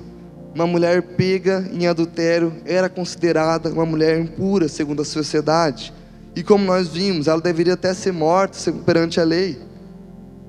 uma 0.55 0.65
mulher 0.65 1.01
pega 1.01 1.69
em 1.73 1.87
adultério 1.87 2.53
era 2.65 2.87
considerada 2.87 3.69
uma 3.69 3.85
mulher 3.85 4.17
impura 4.17 4.69
segundo 4.69 5.01
a 5.01 5.05
sociedade. 5.05 5.93
E 6.33 6.41
como 6.41 6.63
nós 6.63 6.87
vimos, 6.87 7.27
ela 7.27 7.41
deveria 7.41 7.73
até 7.73 7.93
ser 7.93 8.13
morta 8.13 8.71
perante 8.85 9.19
a 9.19 9.25
lei. 9.25 9.59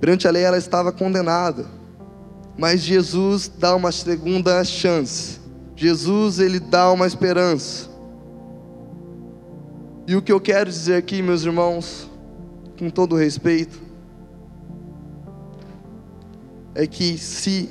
Perante 0.01 0.29
a 0.29 0.31
lei 0.31 0.45
ela 0.45 0.57
estava 0.57 0.93
condenada. 0.93 1.67
Mas 2.57 2.81
Jesus 2.81 3.51
dá 3.59 3.75
uma 3.75 3.91
segunda 3.91 4.63
chance. 4.63 5.41
Jesus 5.75 6.39
ele 6.39 6.61
dá 6.61 6.93
uma 6.93 7.09
esperança. 7.09 7.91
E 10.07 10.15
o 10.15 10.23
que 10.23 10.31
eu 10.31 10.41
quero 10.41 10.71
dizer 10.71 10.95
aqui, 10.95 11.23
meus 11.23 11.45
irmãos, 11.45 12.12
com 12.83 12.91
todo 12.91 13.15
respeito, 13.15 13.81
é 16.75 16.85
que 16.85 17.17
se 17.17 17.71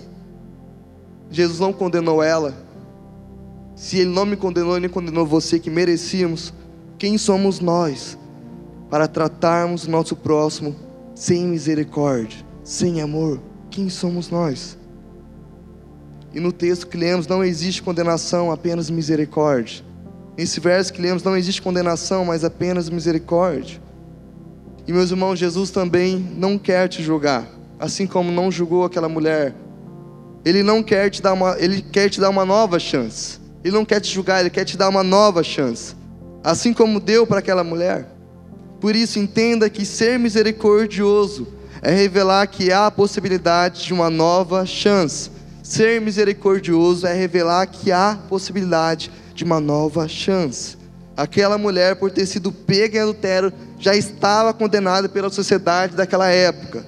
Jesus 1.29 1.59
não 1.59 1.73
condenou 1.73 2.23
ela, 2.23 2.55
se 3.75 3.97
Ele 3.97 4.09
não 4.09 4.25
me 4.25 4.37
condenou, 4.37 4.79
nem 4.79 4.89
condenou 4.89 5.25
você 5.25 5.59
que 5.59 5.69
merecíamos, 5.69 6.53
quem 6.97 7.17
somos 7.17 7.59
nós 7.59 8.17
para 8.89 9.05
tratarmos 9.05 9.83
o 9.83 9.91
nosso 9.91 10.15
próximo 10.15 10.77
sem 11.13 11.45
misericórdia, 11.45 12.39
sem 12.63 13.01
amor? 13.01 13.41
Quem 13.69 13.89
somos 13.89 14.29
nós? 14.29 14.77
E 16.33 16.39
no 16.39 16.53
texto 16.53 16.87
que 16.87 16.95
lemos 16.95 17.27
não 17.27 17.43
existe 17.43 17.83
condenação, 17.83 18.49
apenas 18.49 18.89
misericórdia. 18.89 19.83
Nesse 20.37 20.61
verso 20.61 20.93
que 20.93 21.01
lemos 21.01 21.21
não 21.21 21.35
existe 21.35 21.61
condenação, 21.61 22.23
mas 22.23 22.45
apenas 22.45 22.89
misericórdia. 22.89 23.90
E 24.87 24.93
meus 24.93 25.11
irmãos, 25.11 25.37
Jesus 25.37 25.69
também 25.69 26.17
não 26.35 26.57
quer 26.57 26.87
te 26.87 27.03
julgar, 27.03 27.47
assim 27.79 28.07
como 28.07 28.31
não 28.31 28.51
julgou 28.51 28.83
aquela 28.83 29.07
mulher. 29.07 29.53
Ele 30.43 30.63
não 30.63 30.81
quer 30.81 31.09
te 31.09 31.21
dar 31.21 31.33
uma, 31.33 31.55
ele 31.59 31.81
quer 31.81 32.09
te 32.09 32.19
dar 32.19 32.29
uma 32.29 32.43
nova 32.43 32.79
chance. 32.79 33.39
Ele 33.63 33.75
não 33.75 33.85
quer 33.85 33.99
te 33.99 34.11
julgar, 34.11 34.39
ele 34.39 34.49
quer 34.49 34.65
te 34.65 34.75
dar 34.75 34.89
uma 34.89 35.03
nova 35.03 35.43
chance, 35.43 35.95
assim 36.43 36.73
como 36.73 36.99
deu 36.99 37.27
para 37.27 37.39
aquela 37.39 37.63
mulher. 37.63 38.07
Por 38.79 38.95
isso 38.95 39.19
entenda 39.19 39.69
que 39.69 39.85
ser 39.85 40.17
misericordioso 40.17 41.47
é 41.83 41.91
revelar 41.91 42.47
que 42.47 42.71
há 42.71 42.87
a 42.87 42.91
possibilidade 42.91 43.83
de 43.83 43.93
uma 43.93 44.09
nova 44.09 44.65
chance. 44.65 45.29
Ser 45.61 46.01
misericordioso 46.01 47.05
é 47.05 47.13
revelar 47.13 47.67
que 47.67 47.91
há 47.91 48.17
possibilidade 48.27 49.11
de 49.35 49.43
uma 49.43 49.59
nova 49.59 50.07
chance. 50.07 50.80
Aquela 51.21 51.55
mulher, 51.55 51.97
por 51.97 52.09
ter 52.09 52.25
sido 52.25 52.51
pega 52.51 52.97
em 52.97 53.01
adultério, 53.01 53.53
já 53.77 53.95
estava 53.95 54.51
condenada 54.55 55.07
pela 55.07 55.29
sociedade 55.29 55.95
daquela 55.95 56.27
época. 56.27 56.83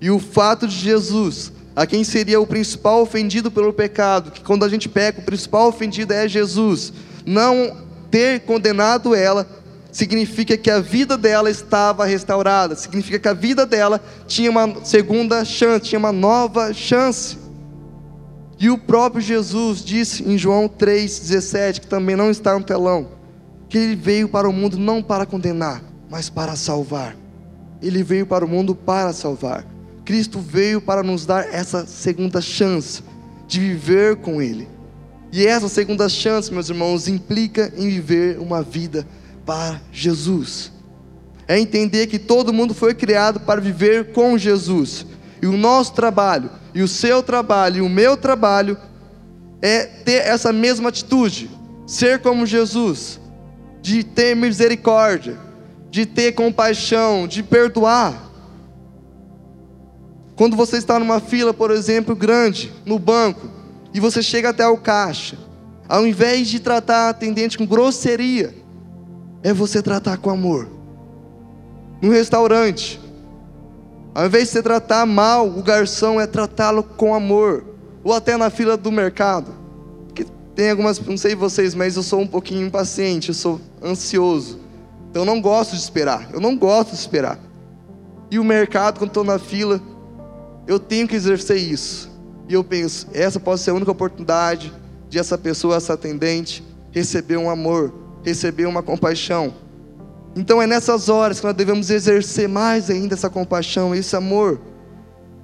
E 0.00 0.10
o 0.10 0.18
fato 0.18 0.66
de 0.66 0.74
Jesus, 0.74 1.52
a 1.76 1.84
quem 1.84 2.02
seria 2.02 2.40
o 2.40 2.46
principal 2.46 3.02
ofendido 3.02 3.50
pelo 3.50 3.74
pecado, 3.74 4.30
que 4.30 4.40
quando 4.40 4.64
a 4.64 4.70
gente 4.70 4.88
peca, 4.88 5.20
o 5.20 5.24
principal 5.24 5.68
ofendido 5.68 6.14
é 6.14 6.26
Jesus, 6.26 6.94
não 7.26 7.76
ter 8.10 8.40
condenado 8.40 9.14
ela, 9.14 9.46
significa 9.92 10.56
que 10.56 10.70
a 10.70 10.80
vida 10.80 11.18
dela 11.18 11.50
estava 11.50 12.06
restaurada, 12.06 12.74
significa 12.76 13.18
que 13.18 13.28
a 13.28 13.34
vida 13.34 13.66
dela 13.66 14.02
tinha 14.26 14.50
uma 14.50 14.82
segunda 14.82 15.44
chance, 15.44 15.84
tinha 15.84 15.98
uma 15.98 16.10
nova 16.10 16.72
chance. 16.72 17.36
E 18.58 18.70
o 18.70 18.78
próprio 18.78 19.20
Jesus 19.20 19.84
disse 19.84 20.22
em 20.22 20.38
João 20.38 20.70
3,17, 20.70 21.80
que 21.80 21.86
também 21.86 22.16
não 22.16 22.30
está 22.30 22.58
no 22.58 22.64
telão, 22.64 23.22
que 23.68 23.78
ele 23.78 23.96
veio 23.96 24.28
para 24.28 24.48
o 24.48 24.52
mundo 24.52 24.78
não 24.78 25.02
para 25.02 25.26
condenar, 25.26 25.82
mas 26.10 26.28
para 26.30 26.56
salvar. 26.56 27.16
Ele 27.82 28.02
veio 28.02 28.26
para 28.26 28.44
o 28.44 28.48
mundo 28.48 28.74
para 28.74 29.12
salvar. 29.12 29.66
Cristo 30.04 30.38
veio 30.38 30.80
para 30.80 31.02
nos 31.02 31.24
dar 31.24 31.52
essa 31.52 31.86
segunda 31.86 32.40
chance 32.40 33.02
de 33.46 33.60
viver 33.60 34.16
com 34.16 34.40
Ele. 34.40 34.68
E 35.32 35.46
essa 35.46 35.68
segunda 35.68 36.08
chance, 36.08 36.52
meus 36.52 36.68
irmãos, 36.68 37.08
implica 37.08 37.72
em 37.76 37.88
viver 37.88 38.38
uma 38.38 38.62
vida 38.62 39.06
para 39.44 39.80
Jesus. 39.90 40.70
É 41.48 41.58
entender 41.58 42.06
que 42.06 42.18
todo 42.18 42.52
mundo 42.52 42.72
foi 42.72 42.94
criado 42.94 43.40
para 43.40 43.60
viver 43.60 44.12
com 44.12 44.38
Jesus. 44.38 45.06
E 45.42 45.46
o 45.46 45.56
nosso 45.56 45.92
trabalho, 45.92 46.50
e 46.74 46.82
o 46.82 46.88
seu 46.88 47.22
trabalho, 47.22 47.78
e 47.78 47.80
o 47.80 47.88
meu 47.88 48.16
trabalho 48.16 48.78
é 49.60 49.84
ter 49.84 50.22
essa 50.26 50.52
mesma 50.52 50.88
atitude, 50.88 51.50
ser 51.86 52.20
como 52.20 52.46
Jesus, 52.46 53.20
de 53.84 54.02
ter 54.02 54.34
misericórdia, 54.34 55.38
de 55.90 56.06
ter 56.06 56.32
compaixão, 56.32 57.28
de 57.28 57.42
perdoar. 57.42 58.18
Quando 60.34 60.56
você 60.56 60.78
está 60.78 60.98
numa 60.98 61.20
fila, 61.20 61.52
por 61.52 61.70
exemplo, 61.70 62.16
grande, 62.16 62.72
no 62.86 62.98
banco, 62.98 63.46
e 63.92 64.00
você 64.00 64.22
chega 64.22 64.48
até 64.48 64.66
o 64.66 64.78
caixa, 64.78 65.36
ao 65.86 66.06
invés 66.06 66.48
de 66.48 66.60
tratar 66.60 66.96
a 66.96 67.08
atendente 67.10 67.58
com 67.58 67.66
grosseria, 67.66 68.54
é 69.42 69.52
você 69.52 69.82
tratar 69.82 70.16
com 70.16 70.30
amor. 70.30 70.66
No 72.00 72.10
restaurante, 72.10 72.98
ao 74.14 74.24
invés 74.24 74.44
de 74.44 74.52
você 74.52 74.62
tratar 74.62 75.04
mal 75.04 75.46
o 75.46 75.62
garçom, 75.62 76.18
é 76.18 76.26
tratá-lo 76.26 76.82
com 76.82 77.14
amor. 77.14 77.66
ou 78.02 78.14
até 78.14 78.34
na 78.38 78.48
fila 78.48 78.78
do 78.78 78.90
mercado. 78.90 79.63
Tem 80.54 80.70
algumas, 80.70 81.00
não 81.00 81.16
sei 81.16 81.34
vocês, 81.34 81.74
mas 81.74 81.96
eu 81.96 82.02
sou 82.02 82.20
um 82.20 82.26
pouquinho 82.26 82.66
impaciente, 82.66 83.30
eu 83.30 83.34
sou 83.34 83.60
ansioso. 83.82 84.60
Então 85.10 85.22
eu 85.22 85.26
não 85.26 85.40
gosto 85.40 85.72
de 85.72 85.78
esperar, 85.78 86.28
eu 86.32 86.40
não 86.40 86.56
gosto 86.56 86.90
de 86.90 86.96
esperar. 86.96 87.38
E 88.30 88.38
o 88.38 88.44
mercado, 88.44 88.98
quando 88.98 89.10
estou 89.10 89.24
na 89.24 89.38
fila, 89.38 89.80
eu 90.66 90.78
tenho 90.78 91.06
que 91.08 91.16
exercer 91.16 91.56
isso. 91.56 92.10
E 92.48 92.54
eu 92.54 92.62
penso, 92.62 93.08
essa 93.12 93.40
pode 93.40 93.60
ser 93.60 93.70
a 93.70 93.74
única 93.74 93.90
oportunidade 93.90 94.72
de 95.08 95.18
essa 95.18 95.38
pessoa, 95.38 95.76
essa 95.76 95.94
atendente, 95.94 96.64
receber 96.90 97.36
um 97.36 97.50
amor, 97.50 97.92
receber 98.24 98.66
uma 98.66 98.82
compaixão. 98.82 99.54
Então 100.36 100.60
é 100.60 100.66
nessas 100.66 101.08
horas 101.08 101.38
que 101.38 101.46
nós 101.46 101.54
devemos 101.54 101.90
exercer 101.90 102.48
mais 102.48 102.90
ainda 102.90 103.14
essa 103.14 103.30
compaixão, 103.30 103.94
esse 103.94 104.16
amor. 104.16 104.60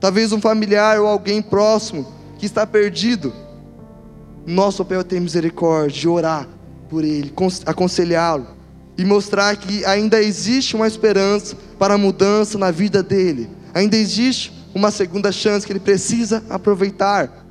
Talvez 0.01 0.33
um 0.33 0.41
familiar 0.41 1.01
ou 1.01 1.07
alguém 1.07 1.41
próximo 1.41 2.07
que 2.39 2.47
está 2.47 2.67
perdido. 2.67 3.33
Nosso 4.47 4.85
papel 4.85 5.01
é 5.01 5.05
ter 5.05 5.21
misericórdia, 5.21 6.11
orar 6.11 6.49
por 6.89 7.05
ele, 7.05 7.33
aconselhá-lo 7.67 8.47
e 8.99 9.05
mostrar 9.05 9.57
que 9.57 9.85
ainda 9.85 10.23
existe 10.23 10.77
uma 10.77 10.87
esperança 10.87 11.57
para 11.79 11.95
a 11.95 11.99
mudança 11.99 12.59
na 12.59 12.71
vida 12.71 13.03
dele. 13.03 13.49
Ainda 13.73 13.97
existe 13.97 14.53
uma 14.75 14.91
segunda 14.91 15.33
chance 15.33 15.67
que 15.67 15.73
ele 15.73 15.81
precisa 15.81 16.43
aproveitar. 16.51 17.47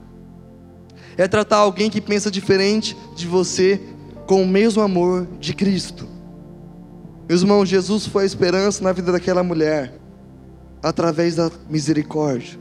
É 1.17 1.27
tratar 1.27 1.57
alguém 1.57 1.89
que 1.89 1.99
pensa 1.99 2.29
diferente 2.29 2.95
de 3.15 3.27
você 3.27 3.81
com 4.27 4.43
o 4.43 4.47
mesmo 4.47 4.81
amor 4.81 5.27
de 5.39 5.53
Cristo. 5.53 6.07
Meus 7.27 7.41
irmãos, 7.41 7.67
Jesus 7.67 8.05
foi 8.05 8.23
a 8.23 8.25
esperança 8.25 8.83
na 8.83 8.91
vida 8.91 9.11
daquela 9.11 9.43
mulher, 9.43 9.93
através 10.81 11.35
da 11.35 11.51
misericórdia. 11.69 12.59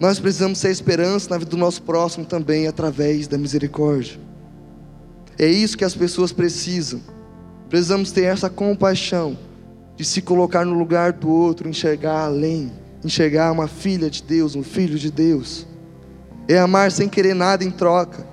Nós 0.00 0.20
precisamos 0.20 0.58
ser 0.58 0.70
esperança 0.70 1.28
na 1.30 1.38
vida 1.38 1.50
do 1.50 1.56
nosso 1.56 1.82
próximo 1.82 2.24
também, 2.24 2.68
através 2.68 3.26
da 3.26 3.36
misericórdia. 3.36 4.18
É 5.36 5.46
isso 5.46 5.76
que 5.76 5.84
as 5.84 5.94
pessoas 5.94 6.32
precisam. 6.32 7.00
Precisamos 7.68 8.12
ter 8.12 8.22
essa 8.22 8.48
compaixão 8.48 9.36
de 9.96 10.04
se 10.04 10.22
colocar 10.22 10.64
no 10.64 10.78
lugar 10.78 11.12
do 11.12 11.28
outro, 11.28 11.68
enxergar 11.68 12.26
além, 12.26 12.72
enxergar 13.04 13.50
uma 13.50 13.66
filha 13.66 14.08
de 14.08 14.22
Deus, 14.22 14.54
um 14.54 14.62
filho 14.62 14.96
de 14.96 15.10
Deus. 15.10 15.66
É 16.46 16.58
amar 16.58 16.92
sem 16.92 17.08
querer 17.08 17.34
nada 17.34 17.64
em 17.64 17.70
troca. 17.70 18.24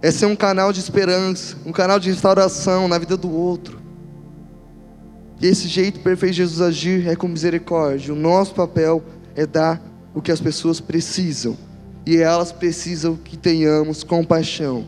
É 0.00 0.10
ser 0.10 0.26
um 0.26 0.34
canal 0.34 0.72
de 0.72 0.80
esperança, 0.80 1.56
um 1.64 1.72
canal 1.72 2.00
de 2.00 2.10
restauração 2.10 2.88
na 2.88 2.98
vida 2.98 3.16
do 3.16 3.30
outro. 3.30 3.78
E 5.40 5.46
esse 5.46 5.68
jeito 5.68 6.00
perfeito 6.00 6.32
de 6.32 6.38
Jesus 6.38 6.60
agir 6.60 7.06
é 7.06 7.14
com 7.14 7.28
misericórdia. 7.28 8.14
O 8.14 8.16
nosso 8.16 8.54
papel 8.54 9.02
é 9.36 9.46
dar 9.46 9.91
o 10.14 10.20
que 10.20 10.32
as 10.32 10.40
pessoas 10.40 10.80
precisam. 10.80 11.56
E 12.04 12.16
elas 12.16 12.50
precisam 12.50 13.16
que 13.16 13.36
tenhamos 13.36 14.02
compaixão 14.02 14.84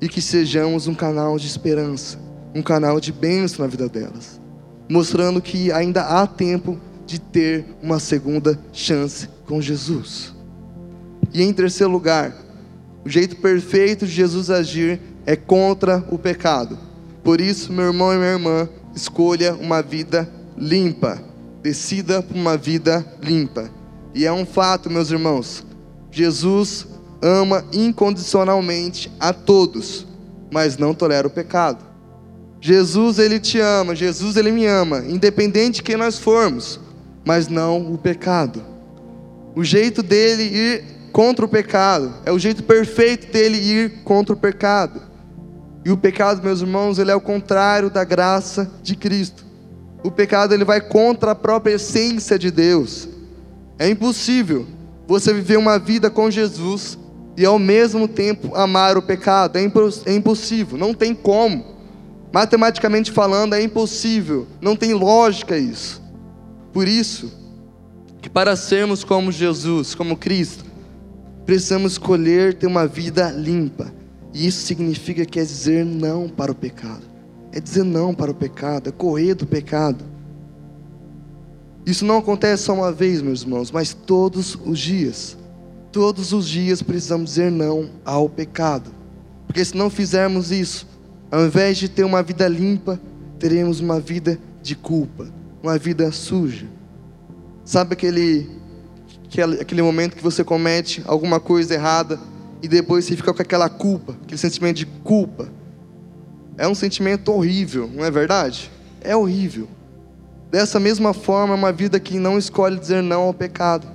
e 0.00 0.08
que 0.08 0.22
sejamos 0.22 0.86
um 0.86 0.94
canal 0.94 1.38
de 1.38 1.46
esperança, 1.46 2.18
um 2.54 2.62
canal 2.62 3.00
de 3.00 3.12
bênção 3.12 3.64
na 3.64 3.70
vida 3.70 3.88
delas, 3.88 4.40
mostrando 4.88 5.42
que 5.42 5.70
ainda 5.72 6.02
há 6.02 6.26
tempo 6.26 6.78
de 7.06 7.20
ter 7.20 7.64
uma 7.82 7.98
segunda 7.98 8.58
chance 8.72 9.28
com 9.46 9.60
Jesus. 9.60 10.34
E 11.32 11.42
em 11.42 11.52
terceiro 11.52 11.92
lugar, 11.92 12.34
o 13.04 13.08
jeito 13.08 13.36
perfeito 13.36 14.06
de 14.06 14.12
Jesus 14.12 14.50
agir 14.50 15.00
é 15.26 15.36
contra 15.36 16.04
o 16.10 16.18
pecado. 16.18 16.78
Por 17.22 17.40
isso, 17.40 17.72
meu 17.72 17.86
irmão 17.86 18.12
e 18.12 18.16
minha 18.16 18.32
irmã, 18.32 18.68
escolha 18.94 19.54
uma 19.54 19.82
vida 19.82 20.28
limpa. 20.56 21.22
Decida 21.62 22.22
por 22.22 22.36
uma 22.36 22.56
vida 22.56 23.04
limpa. 23.22 23.70
E 24.18 24.26
é 24.26 24.32
um 24.32 24.44
fato, 24.44 24.90
meus 24.90 25.10
irmãos. 25.10 25.64
Jesus 26.10 26.86
ama 27.22 27.64
incondicionalmente 27.72 29.10
a 29.18 29.32
todos, 29.32 30.06
mas 30.52 30.76
não 30.76 30.92
tolera 30.92 31.26
o 31.26 31.30
pecado. 31.30 31.82
Jesus, 32.60 33.18
ele 33.18 33.40
te 33.40 33.58
ama, 33.60 33.94
Jesus, 33.94 34.36
ele 34.36 34.52
me 34.52 34.66
ama, 34.66 35.04
independente 35.06 35.76
de 35.76 35.82
quem 35.84 35.96
nós 35.96 36.18
formos 36.18 36.80
mas 37.28 37.46
não 37.46 37.92
o 37.92 37.98
pecado. 37.98 38.64
O 39.54 39.62
jeito 39.62 40.02
dele 40.02 40.44
ir 40.44 40.84
contra 41.12 41.44
o 41.44 41.48
pecado 41.48 42.14
é 42.24 42.32
o 42.32 42.38
jeito 42.38 42.62
perfeito 42.62 43.30
dele 43.30 43.58
ir 43.58 44.02
contra 44.02 44.34
o 44.34 44.38
pecado. 44.38 45.02
E 45.84 45.90
o 45.90 45.96
pecado, 45.98 46.42
meus 46.42 46.62
irmãos, 46.62 46.98
ele 46.98 47.10
é 47.10 47.14
o 47.14 47.20
contrário 47.20 47.90
da 47.90 48.02
graça 48.02 48.70
de 48.82 48.96
Cristo. 48.96 49.44
O 50.02 50.10
pecado 50.10 50.54
ele 50.54 50.64
vai 50.64 50.80
contra 50.80 51.32
a 51.32 51.34
própria 51.34 51.74
essência 51.74 52.38
de 52.38 52.50
Deus. 52.50 53.06
É 53.78 53.88
impossível 53.88 54.66
você 55.06 55.32
viver 55.32 55.56
uma 55.56 55.78
vida 55.78 56.10
com 56.10 56.30
Jesus 56.30 56.98
e 57.36 57.44
ao 57.46 57.58
mesmo 57.58 58.08
tempo 58.08 58.54
amar 58.54 58.96
o 58.98 59.02
pecado. 59.02 59.56
É, 59.56 59.60
é 60.06 60.14
impossível, 60.14 60.76
não 60.76 60.92
tem 60.92 61.14
como. 61.14 61.64
Matematicamente 62.32 63.12
falando, 63.12 63.54
é 63.54 63.62
impossível, 63.62 64.46
não 64.60 64.76
tem 64.76 64.92
lógica 64.92 65.56
isso. 65.56 66.02
Por 66.72 66.86
isso, 66.86 67.32
que 68.20 68.28
para 68.28 68.56
sermos 68.56 69.04
como 69.04 69.32
Jesus, 69.32 69.94
como 69.94 70.16
Cristo, 70.16 70.64
precisamos 71.46 71.92
escolher 71.92 72.54
ter 72.54 72.66
uma 72.66 72.86
vida 72.86 73.30
limpa. 73.30 73.92
E 74.34 74.46
isso 74.46 74.66
significa 74.66 75.24
que 75.24 75.40
é 75.40 75.42
dizer 75.42 75.84
não 75.84 76.28
para 76.28 76.52
o 76.52 76.54
pecado. 76.54 77.02
É 77.52 77.60
dizer 77.60 77.84
não 77.84 78.12
para 78.12 78.30
o 78.30 78.34
pecado, 78.34 78.88
é 78.88 78.92
correr 78.92 79.34
do 79.34 79.46
pecado. 79.46 80.04
Isso 81.88 82.04
não 82.04 82.18
acontece 82.18 82.64
só 82.64 82.74
uma 82.74 82.92
vez, 82.92 83.22
meus 83.22 83.42
irmãos, 83.42 83.70
mas 83.70 83.94
todos 83.94 84.56
os 84.64 84.78
dias. 84.78 85.36
Todos 85.90 86.32
os 86.32 86.48
dias 86.48 86.82
precisamos 86.82 87.30
dizer 87.30 87.50
não 87.50 87.90
ao 88.04 88.28
pecado. 88.28 88.90
Porque 89.46 89.64
se 89.64 89.76
não 89.76 89.88
fizermos 89.88 90.52
isso, 90.52 90.86
ao 91.30 91.46
invés 91.46 91.78
de 91.78 91.88
ter 91.88 92.04
uma 92.04 92.22
vida 92.22 92.46
limpa, 92.46 93.00
teremos 93.38 93.80
uma 93.80 93.98
vida 93.98 94.38
de 94.62 94.76
culpa 94.76 95.38
uma 95.62 95.78
vida 95.78 96.10
suja. 96.12 96.66
Sabe 97.64 97.92
aquele, 97.92 98.48
aquele 99.60 99.82
momento 99.82 100.16
que 100.16 100.22
você 100.22 100.42
comete 100.42 101.02
alguma 101.06 101.38
coisa 101.38 101.74
errada 101.74 102.18
e 102.62 102.68
depois 102.68 103.04
você 103.04 103.16
fica 103.16 103.32
com 103.32 103.42
aquela 103.42 103.68
culpa, 103.68 104.16
aquele 104.22 104.38
sentimento 104.38 104.76
de 104.76 104.86
culpa? 104.86 105.48
É 106.56 106.66
um 106.66 106.74
sentimento 106.74 107.32
horrível, 107.32 107.88
não 107.92 108.04
é 108.04 108.10
verdade? 108.10 108.70
É 109.00 109.14
horrível. 109.14 109.68
Dessa 110.50 110.80
mesma 110.80 111.12
forma, 111.12 111.54
é 111.54 111.56
uma 111.56 111.72
vida 111.72 112.00
que 112.00 112.18
não 112.18 112.38
escolhe 112.38 112.78
dizer 112.78 113.02
não 113.02 113.22
ao 113.22 113.34
pecado, 113.34 113.86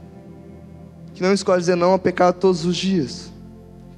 que 1.14 1.22
não 1.24 1.34
escolhe 1.34 1.60
dizer 1.60 1.76
não 1.76 1.92
ao 1.92 2.00
pecado 2.00 2.40
todos 2.40 2.66
os 2.66 2.78
dias. 2.78 3.32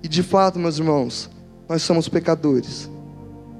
E 0.01 0.07
de 0.07 0.23
fato, 0.23 0.57
meus 0.59 0.77
irmãos, 0.77 1.29
nós 1.67 1.81
somos 1.81 2.07
pecadores. 2.07 2.89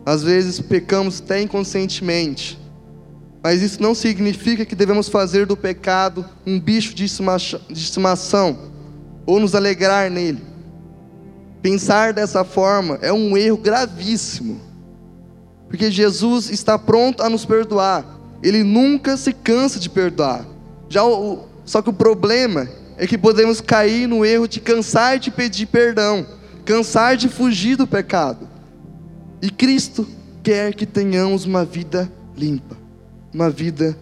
Às 0.06 0.24
vezes 0.24 0.60
pecamos 0.60 1.20
até 1.20 1.42
inconscientemente. 1.42 2.60
Mas 3.44 3.62
isso 3.62 3.82
não 3.82 3.94
significa 3.94 4.66
que 4.66 4.76
devemos 4.76 5.10
fazer 5.10 5.46
do 5.46 5.58
pecado 5.58 6.26
um 6.46 6.60
bicho 6.60 6.96
de 6.96 7.06
estimação 7.70 8.58
ou 9.26 9.40
nos 9.40 9.54
alegrar 9.54 10.10
nele. 10.10 10.42
Pensar 11.62 12.14
dessa 12.14 12.44
forma 12.44 12.98
é 13.02 13.12
um 13.12 13.36
erro 13.36 13.58
gravíssimo, 13.58 14.62
porque 15.68 15.90
Jesus 15.90 16.50
está 16.50 16.78
pronto 16.78 17.24
a 17.24 17.30
nos 17.30 17.44
perdoar, 17.44 18.15
ele 18.42 18.64
nunca 18.64 19.18
se 19.18 19.34
cansa 19.34 19.80
de 19.80 19.90
perdoar. 19.90 20.46
Já 20.90 21.04
o, 21.04 21.46
só 21.66 21.82
que 21.82 21.90
o 21.90 21.94
problema 21.94 22.68
é 22.98 23.06
que 23.06 23.18
podemos 23.18 23.62
cair 23.62 24.08
no 24.08 24.26
erro 24.26 24.48
de 24.48 24.60
cansar 24.60 25.20
de 25.20 25.32
pedir 25.32 25.66
perdão, 25.66 26.26
cansar 26.64 27.18
de 27.18 27.28
fugir 27.28 27.76
do 27.76 27.88
pecado. 27.88 28.48
E 29.42 29.50
Cristo 29.50 30.08
quer 30.44 30.74
que 30.74 30.86
tenhamos 30.86 31.46
uma 31.46 31.66
vida 31.66 32.12
limpa 32.38 32.86
uma 33.36 33.50
vida 33.50 33.98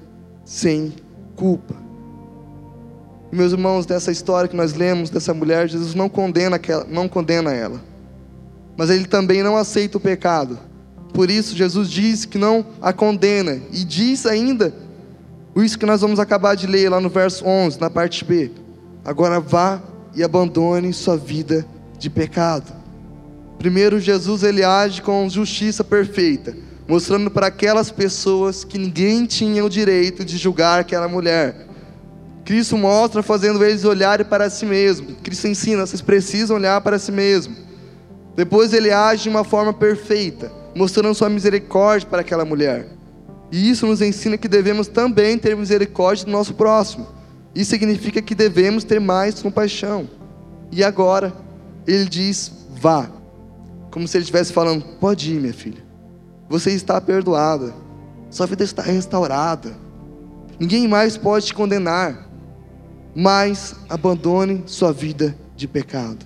sem 0.45 0.93
culpa. 1.35 1.73
meus 3.31 3.51
irmãos, 3.51 3.83
dessa 3.83 4.11
história 4.11 4.47
que 4.47 4.55
nós 4.55 4.75
lemos 4.75 5.09
dessa 5.09 5.33
mulher, 5.33 5.67
Jesus 5.67 5.95
não 5.95 6.07
condena, 6.07 6.57
aquela, 6.57 6.83
não 6.83 7.09
condena 7.09 7.51
ela, 7.51 7.81
mas 8.77 8.91
ele 8.91 9.05
também 9.05 9.41
não 9.41 9.57
aceita 9.57 9.97
o 9.97 9.99
pecado. 9.99 10.59
Por 11.13 11.29
isso, 11.29 11.55
Jesus 11.55 11.89
diz 11.89 12.25
que 12.25 12.37
não 12.37 12.65
a 12.81 12.91
condena 12.91 13.61
e 13.71 13.83
diz 13.83 14.25
ainda 14.25 14.73
isso 15.55 15.77
que 15.77 15.85
nós 15.85 16.01
vamos 16.01 16.19
acabar 16.19 16.55
de 16.55 16.65
ler 16.65 16.89
lá 16.89 16.99
no 16.99 17.09
verso 17.09 17.45
11, 17.45 17.79
na 17.79 17.89
parte 17.89 18.25
B. 18.25 18.49
Agora 19.05 19.39
vá 19.39 19.81
e 20.15 20.23
abandone 20.23 20.91
sua 20.93 21.15
vida 21.15 21.65
de 21.99 22.09
pecado. 22.09 22.73
Primeiro, 23.59 23.99
Jesus 23.99 24.41
ele 24.41 24.63
age 24.63 25.01
com 25.01 25.29
justiça 25.29 25.83
perfeita 25.83 26.55
mostrando 26.87 27.31
para 27.31 27.47
aquelas 27.47 27.89
pessoas 27.89 28.63
que 28.63 28.77
ninguém 28.77 29.25
tinha 29.25 29.63
o 29.63 29.69
direito 29.69 30.23
de 30.25 30.37
julgar 30.37 30.79
aquela 30.79 31.07
mulher. 31.07 31.67
Cristo 32.43 32.77
mostra 32.77 33.23
fazendo 33.23 33.63
eles 33.63 33.85
olharem 33.85 34.25
para 34.25 34.49
si 34.49 34.65
mesmo. 34.65 35.15
Cristo 35.23 35.47
ensina, 35.47 35.85
vocês 35.85 36.01
precisam 36.01 36.57
olhar 36.57 36.81
para 36.81 36.99
si 36.99 37.11
mesmo. 37.11 37.55
Depois 38.35 38.73
ele 38.73 38.91
age 38.91 39.23
de 39.23 39.29
uma 39.29 39.43
forma 39.43 39.71
perfeita, 39.71 40.51
mostrando 40.75 41.13
sua 41.13 41.29
misericórdia 41.29 42.07
para 42.07 42.21
aquela 42.21 42.45
mulher. 42.45 42.87
E 43.51 43.69
isso 43.69 43.85
nos 43.85 44.01
ensina 44.01 44.37
que 44.37 44.47
devemos 44.47 44.87
também 44.87 45.37
ter 45.37 45.55
misericórdia 45.55 46.25
do 46.25 46.31
nosso 46.31 46.53
próximo. 46.55 47.07
Isso 47.53 47.69
significa 47.69 48.21
que 48.21 48.33
devemos 48.33 48.83
ter 48.83 48.99
mais 48.99 49.41
compaixão. 49.41 50.09
E 50.71 50.83
agora 50.83 51.31
ele 51.85 52.05
diz: 52.05 52.51
vá. 52.79 53.09
Como 53.91 54.07
se 54.07 54.17
ele 54.17 54.23
estivesse 54.23 54.51
falando: 54.51 54.83
pode 54.99 55.31
ir, 55.31 55.39
minha 55.39 55.53
filha. 55.53 55.83
Você 56.49 56.71
está 56.71 56.99
perdoada. 56.99 57.73
Sua 58.31 58.47
vida 58.47 58.63
está 58.63 58.81
restaurada. 58.81 59.71
Ninguém 60.59 60.87
mais 60.87 61.15
pode 61.15 61.45
te 61.45 61.53
condenar. 61.53 62.27
Mas 63.15 63.75
abandone 63.87 64.63
sua 64.65 64.91
vida 64.91 65.37
de 65.55 65.67
pecado. 65.67 66.25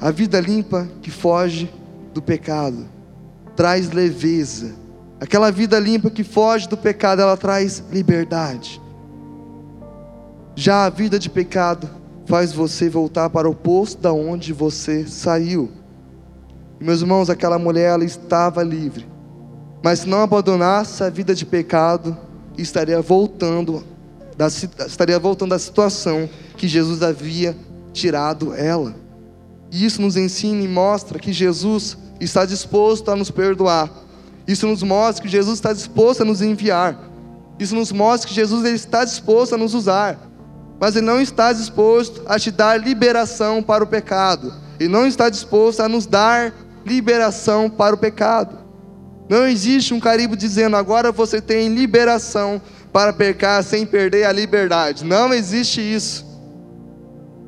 A 0.00 0.10
vida 0.10 0.40
limpa 0.40 0.88
que 1.00 1.12
foge 1.12 1.72
do 2.12 2.20
pecado 2.20 2.88
traz 3.62 3.92
leveza. 3.92 4.74
Aquela 5.20 5.52
vida 5.52 5.78
limpa 5.78 6.10
que 6.10 6.24
foge 6.24 6.68
do 6.68 6.76
pecado, 6.76 7.22
ela 7.22 7.36
traz 7.36 7.80
liberdade. 7.92 8.82
Já 10.56 10.84
a 10.84 10.90
vida 10.90 11.16
de 11.16 11.30
pecado 11.30 11.88
faz 12.26 12.52
você 12.52 12.90
voltar 12.90 13.30
para 13.30 13.48
o 13.48 13.54
posto 13.54 14.02
da 14.02 14.12
onde 14.12 14.52
você 14.52 15.06
saiu. 15.06 15.70
Meus 16.80 17.02
irmãos, 17.02 17.30
aquela 17.30 17.56
mulher 17.56 17.92
ela 17.92 18.04
estava 18.04 18.64
livre. 18.64 19.06
Mas 19.80 20.00
se 20.00 20.08
não 20.08 20.22
abandonasse 20.22 21.04
a 21.04 21.08
vida 21.08 21.32
de 21.32 21.46
pecado, 21.46 22.18
estaria 22.58 23.00
voltando 23.00 23.84
da, 24.36 24.48
estaria 24.48 25.20
voltando 25.20 25.50
da 25.50 25.58
situação 25.60 26.28
que 26.56 26.66
Jesus 26.66 27.00
havia 27.00 27.56
tirado 27.92 28.52
ela. 28.54 28.92
E 29.70 29.84
isso 29.84 30.02
nos 30.02 30.16
ensina 30.16 30.64
e 30.64 30.66
mostra 30.66 31.20
que 31.20 31.32
Jesus 31.32 31.96
está 32.24 32.44
disposto 32.44 33.10
a 33.10 33.16
nos 33.16 33.30
perdoar. 33.30 33.90
Isso 34.46 34.66
nos 34.66 34.82
mostra 34.82 35.22
que 35.22 35.28
Jesus 35.28 35.54
está 35.54 35.72
disposto 35.72 36.22
a 36.22 36.24
nos 36.24 36.42
enviar. 36.42 36.98
Isso 37.58 37.74
nos 37.74 37.92
mostra 37.92 38.28
que 38.28 38.34
Jesus 38.34 38.64
ele 38.64 38.76
está 38.76 39.04
disposto 39.04 39.54
a 39.54 39.58
nos 39.58 39.74
usar. 39.74 40.18
Mas 40.80 40.96
ele 40.96 41.06
não 41.06 41.20
está 41.20 41.52
disposto 41.52 42.22
a 42.26 42.38
te 42.38 42.50
dar 42.50 42.80
liberação 42.80 43.62
para 43.62 43.84
o 43.84 43.86
pecado. 43.86 44.52
Ele 44.80 44.88
não 44.88 45.06
está 45.06 45.28
disposto 45.28 45.80
a 45.80 45.88
nos 45.88 46.06
dar 46.06 46.52
liberação 46.84 47.70
para 47.70 47.94
o 47.94 47.98
pecado. 47.98 48.58
Não 49.28 49.46
existe 49.46 49.94
um 49.94 50.00
carimbo 50.00 50.36
dizendo 50.36 50.76
agora 50.76 51.12
você 51.12 51.40
tem 51.40 51.68
liberação 51.68 52.60
para 52.92 53.12
pecar 53.12 53.62
sem 53.62 53.86
perder 53.86 54.24
a 54.24 54.32
liberdade. 54.32 55.04
Não 55.04 55.32
existe 55.32 55.80
isso. 55.80 56.26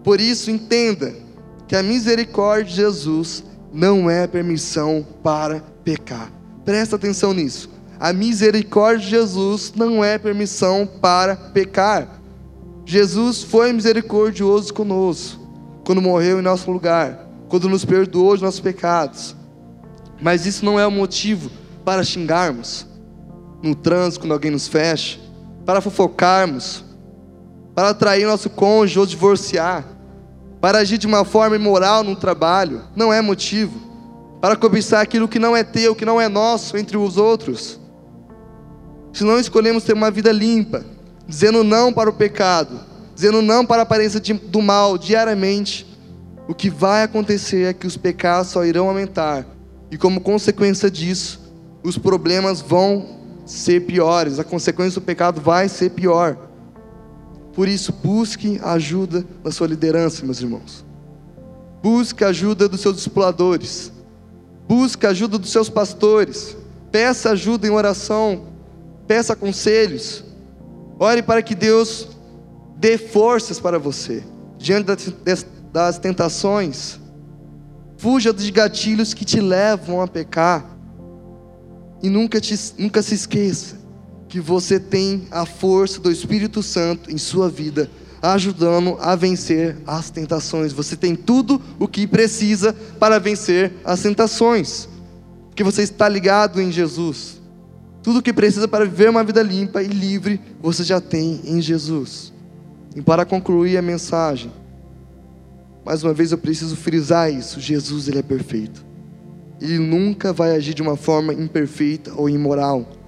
Por 0.03 0.21
isso, 0.21 0.51
entenda 0.51 1.13
que 1.67 1.75
a 1.75 1.83
misericórdia 1.83 2.65
de 2.65 2.77
Jesus 2.77 3.43
não 3.75 4.09
é 4.09 4.25
permissão 4.29 5.05
para 5.21 5.61
pecar. 5.83 6.31
Presta 6.65 6.95
atenção 6.95 7.35
nisso. 7.35 7.69
A 7.99 8.13
misericórdia 8.13 9.01
de 9.01 9.11
Jesus 9.11 9.73
não 9.75 10.05
é 10.05 10.17
permissão 10.17 10.87
para 10.87 11.35
pecar. 11.35 12.21
Jesus 12.87 13.43
foi 13.43 13.73
misericordioso 13.73 14.73
conosco 14.73 15.45
quando 15.85 16.01
morreu 16.01 16.39
em 16.39 16.43
nosso 16.43 16.71
lugar, 16.71 17.29
quando 17.49 17.69
nos 17.69 17.85
perdoou 17.85 18.37
de 18.37 18.45
nossos 18.45 18.61
pecados. 18.61 19.35
Mas 20.23 20.47
isso 20.47 20.65
não 20.65 20.79
é 20.79 20.87
o 20.87 20.91
motivo 20.91 21.51
para 21.85 22.05
xingarmos 22.05 22.87
no 23.61 23.75
trânsito 23.75 24.21
quando 24.21 24.33
alguém 24.33 24.53
nos 24.53 24.69
fecha, 24.69 25.19
para 25.67 25.81
fofocarmos, 25.81 26.85
para 27.75 27.89
atrair 27.89 28.25
nosso 28.25 28.49
cônjuge 28.49 29.01
ou 29.01 29.07
divorciar, 29.07 29.85
para 30.65 30.79
agir 30.79 30.97
de 30.97 31.07
uma 31.07 31.27
forma 31.27 31.57
imoral 31.57 32.03
no 32.03 32.17
trabalho, 32.17 32.85
não 32.97 33.13
é 33.13 33.21
motivo. 33.21 33.79
Para 34.41 34.57
cobiçar 34.57 35.03
aquilo 35.03 35.29
que 35.29 35.39
não 35.39 35.55
é 35.55 35.63
teu, 35.63 35.95
que 35.95 36.07
não 36.07 36.19
é 36.19 36.27
nosso 36.27 36.79
entre 36.79 36.97
os 36.97 37.19
outros. 37.19 37.79
Se 39.13 39.25
não 39.25 39.39
escolhemos 39.39 39.85
ter 39.85 39.93
uma 39.93 40.11
vida 40.11 40.33
limpa, 40.33 40.83
dizendo 41.29 41.63
não 41.63 41.93
para 41.93 42.09
o 42.09 42.15
pecado, 42.15 42.81
dizendo 43.15 43.43
não 43.43 43.67
para 43.67 43.83
a 43.83 43.85
aparência 43.85 44.19
de, 44.19 44.33
do 44.33 44.63
mal 44.63 44.97
diariamente, 44.97 45.87
o 46.49 46.55
que 46.55 46.71
vai 46.71 47.03
acontecer 47.03 47.65
é 47.65 47.75
que 47.75 47.87
os 47.87 47.99
pecados 47.99 48.53
só 48.53 48.65
irão 48.65 48.89
aumentar, 48.89 49.45
e 49.91 49.99
como 49.99 50.19
consequência 50.19 50.91
disso, 50.91 51.43
os 51.83 51.99
problemas 51.99 52.63
vão 52.63 53.19
ser 53.45 53.81
piores, 53.81 54.39
a 54.39 54.45
consequência 54.45 54.99
do 54.99 55.05
pecado 55.05 55.43
vai 55.43 55.69
ser 55.69 55.91
pior. 55.91 56.39
Por 57.55 57.69
isso, 57.69 57.93
busque 57.93 58.61
ajuda 58.63 59.25
da 59.43 59.51
sua 59.53 59.69
liderança, 59.69 60.25
meus 60.25 60.41
irmãos. 60.41 60.85
Busque 61.83 62.25
ajuda 62.25 62.69
dos 62.69 62.81
seus 62.81 62.97
discipuladores. 62.97 63.93
Busque 64.69 65.07
ajuda 65.07 65.39
dos 65.39 65.53
seus 65.53 65.69
pastores. 65.69 66.57
Peça 66.91 67.31
ajuda 67.31 67.67
em 67.67 67.71
oração. 67.71 68.47
Peça 69.07 69.37
conselhos. 69.37 70.25
Ore 70.99 71.23
para 71.23 71.43
que 71.43 71.55
Deus 71.55 72.09
dê 72.77 72.99
forças 72.99 73.61
para 73.61 73.79
você 73.79 74.25
diante 74.59 75.15
das 75.73 75.99
tentações. 75.99 76.99
Fuja 77.99 78.33
dos 78.33 78.51
gatilhos 78.51 79.15
que 79.15 79.25
te 79.25 79.41
levam 79.41 80.01
a 80.01 80.09
pecar. 80.09 80.65
E 82.03 82.09
nunca, 82.09 82.41
te, 82.41 82.59
nunca 82.79 83.01
se 83.01 83.15
esqueça 83.15 83.84
que 84.35 84.41
você 84.41 84.81
tem 84.81 85.29
a 85.31 85.47
força 85.47 86.01
do 86.01 86.11
Espírito 86.11 86.61
Santo 86.61 87.09
em 87.09 87.17
sua 87.17 87.49
vida, 87.49 87.89
ajudando 88.21 88.97
a 89.01 89.15
vencer 89.15 89.77
as 89.87 90.11
tentações. 90.11 90.73
Você 90.73 90.97
tem 90.97 91.15
tudo 91.15 91.63
o 91.79 91.87
que 91.87 92.05
precisa 92.05 92.73
para 92.99 93.21
vencer 93.21 93.75
as 93.85 94.03
tentações, 94.03 94.89
porque 95.51 95.63
você 95.63 95.83
está 95.83 96.09
ligado 96.09 96.61
em 96.61 96.73
Jesus. 96.73 97.41
Tudo 98.03 98.19
o 98.19 98.23
que 98.23 98.33
precisa 98.33 98.67
para 98.67 98.85
viver 98.85 99.09
uma 99.09 99.23
vida 99.23 99.41
limpa 99.41 99.81
e 99.81 99.87
livre, 99.87 100.41
você 100.61 100.83
já 100.83 101.01
tem 101.01 101.41
em 101.45 101.61
Jesus. 101.61 102.33
E 102.97 103.01
para 103.01 103.25
concluir 103.25 103.77
a 103.77 103.83
mensagem, 103.83 104.51
mais 105.87 106.03
uma 106.03 106.13
vez 106.13 106.33
eu 106.33 106.39
preciso 106.39 106.75
frisar 106.75 107.33
isso: 107.33 107.61
Jesus 107.61 108.09
ele 108.09 108.19
é 108.19 108.23
perfeito. 108.23 108.85
Ele 109.61 109.79
nunca 109.79 110.33
vai 110.33 110.57
agir 110.57 110.75
de 110.75 110.83
uma 110.83 110.97
forma 110.97 111.33
imperfeita 111.33 112.13
ou 112.17 112.29
imoral. 112.29 113.04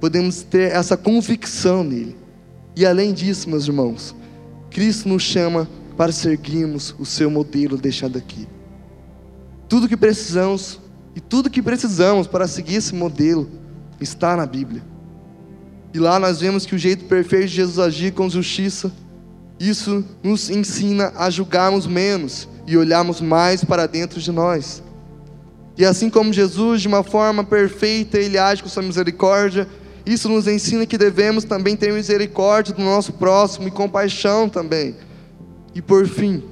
Podemos 0.00 0.42
ter 0.42 0.72
essa 0.72 0.96
convicção 0.96 1.82
nele. 1.82 2.16
E 2.76 2.86
além 2.86 3.12
disso, 3.12 3.50
meus 3.50 3.66
irmãos, 3.66 4.14
Cristo 4.70 5.08
nos 5.08 5.22
chama 5.22 5.68
para 5.96 6.12
seguirmos 6.12 6.94
o 6.98 7.04
seu 7.04 7.30
modelo 7.30 7.76
deixado 7.76 8.16
aqui. 8.16 8.46
Tudo 9.68 9.88
que 9.88 9.96
precisamos 9.96 10.80
e 11.16 11.20
tudo 11.20 11.50
que 11.50 11.60
precisamos 11.60 12.26
para 12.26 12.46
seguir 12.46 12.76
esse 12.76 12.94
modelo 12.94 13.50
está 14.00 14.36
na 14.36 14.46
Bíblia. 14.46 14.82
E 15.92 15.98
lá 15.98 16.20
nós 16.20 16.40
vemos 16.40 16.64
que 16.64 16.74
o 16.74 16.78
jeito 16.78 17.06
perfeito 17.06 17.48
de 17.48 17.56
Jesus 17.56 17.78
agir 17.78 18.12
com 18.12 18.30
justiça, 18.30 18.92
isso 19.58 20.04
nos 20.22 20.48
ensina 20.48 21.12
a 21.16 21.28
julgarmos 21.30 21.86
menos 21.86 22.48
e 22.66 22.76
olharmos 22.76 23.20
mais 23.20 23.64
para 23.64 23.86
dentro 23.86 24.20
de 24.20 24.30
nós. 24.30 24.82
E 25.76 25.84
assim 25.84 26.10
como 26.10 26.32
Jesus, 26.32 26.82
de 26.82 26.88
uma 26.88 27.02
forma 27.02 27.42
perfeita, 27.42 28.18
ele 28.18 28.38
age 28.38 28.62
com 28.62 28.68
sua 28.68 28.82
misericórdia, 28.82 29.66
isso 30.08 30.28
nos 30.28 30.46
ensina 30.46 30.86
que 30.86 30.96
devemos 30.96 31.44
também 31.44 31.76
ter 31.76 31.92
misericórdia 31.92 32.74
do 32.74 32.82
nosso 32.82 33.12
próximo 33.12 33.68
e 33.68 33.70
compaixão 33.70 34.48
também. 34.48 34.96
E 35.74 35.82
por 35.82 36.06
fim, 36.06 36.42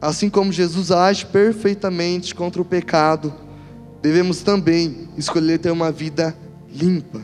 assim 0.00 0.28
como 0.28 0.52
Jesus 0.52 0.90
age 0.90 1.24
perfeitamente 1.24 2.34
contra 2.34 2.60
o 2.60 2.64
pecado, 2.64 3.32
devemos 4.02 4.42
também 4.42 5.08
escolher 5.16 5.58
ter 5.58 5.70
uma 5.70 5.90
vida 5.90 6.36
limpa, 6.70 7.22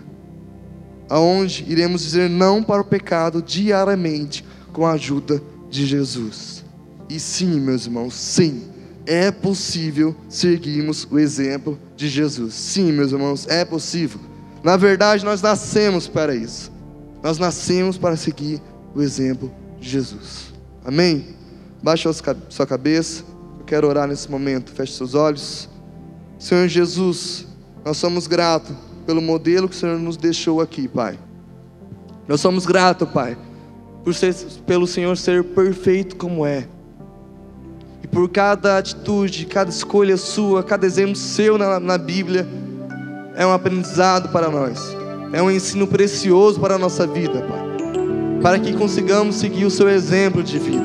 aonde 1.09 1.65
iremos 1.69 2.03
dizer 2.03 2.31
não 2.31 2.63
para 2.63 2.81
o 2.81 2.85
pecado 2.85 3.43
diariamente 3.43 4.45
com 4.73 4.87
a 4.87 4.93
ajuda 4.93 5.43
de 5.69 5.85
Jesus. 5.85 6.65
E 7.11 7.21
sim, 7.21 7.61
meus 7.61 7.85
irmãos, 7.85 8.15
sim 8.15 8.73
é 9.07 9.31
possível 9.31 10.15
seguirmos 10.29 11.07
o 11.11 11.19
exemplo 11.19 11.79
de 11.97 12.09
Jesus. 12.09 12.55
Sim, 12.55 12.93
meus 12.93 13.13
irmãos, 13.13 13.47
é 13.49 13.65
possível. 13.65 14.21
Na 14.63 14.77
verdade, 14.77 15.25
nós 15.25 15.43
nascemos 15.43 16.07
para 16.09 16.35
isso. 16.35 16.71
Nós 17.23 17.39
nascemos 17.39 17.99
para 17.99 18.17
seguir 18.17 18.61
o 18.95 19.03
exemplo 19.03 19.51
de 19.81 19.89
Jesus. 19.89 20.53
Amém? 20.85 21.35
Baixe 21.83 22.09
sua 22.49 22.67
cabeça. 22.67 23.25
Eu 23.59 23.65
quero 23.65 23.89
orar 23.89 24.07
nesse 24.07 24.31
momento. 24.31 24.73
Feche 24.73 24.93
seus 24.93 25.15
olhos. 25.15 25.69
Senhor 26.39 26.67
Jesus, 26.69 27.47
nós 27.85 27.97
somos 27.97 28.27
gratos 28.27 28.75
pelo 29.07 29.21
modelo 29.21 29.69
que 29.69 29.75
o 29.75 29.79
Senhor 29.79 29.99
nos 29.99 30.17
deixou 30.17 30.61
aqui, 30.61 30.89
Pai. 30.89 31.19
Nós 32.29 32.41
somos 32.41 32.67
gratos, 32.67 33.09
Pai, 33.09 33.37
por 34.05 34.15
ser, 34.15 34.35
pelo 34.67 34.87
Senhor 34.87 35.17
ser 35.17 35.43
perfeito 35.43 36.17
como 36.17 36.47
é 36.47 36.69
e 38.03 38.07
por 38.07 38.29
cada 38.29 38.79
atitude, 38.79 39.47
cada 39.47 39.71
escolha 39.71 40.17
sua, 40.17 40.63
cada 40.63 40.87
exemplo 40.87 41.17
seu 41.17 41.57
na, 41.57 41.79
na 41.79 41.97
Bíblia, 41.97 42.47
é 43.35 43.47
um 43.47 43.53
aprendizado 43.53 44.29
para 44.29 44.51
nós, 44.51 44.79
é 45.33 45.43
um 45.43 45.51
ensino 45.51 45.87
precioso 45.87 46.61
para 46.61 46.75
a 46.75 46.79
nossa 46.79 47.07
vida, 47.07 47.43
Pai. 47.43 47.63
Para 48.43 48.59
que 48.59 48.73
consigamos 48.73 49.37
seguir 49.37 49.65
o 49.65 49.71
seu 49.71 49.89
exemplo 49.89 50.43
de 50.43 50.59
vida, 50.59 50.85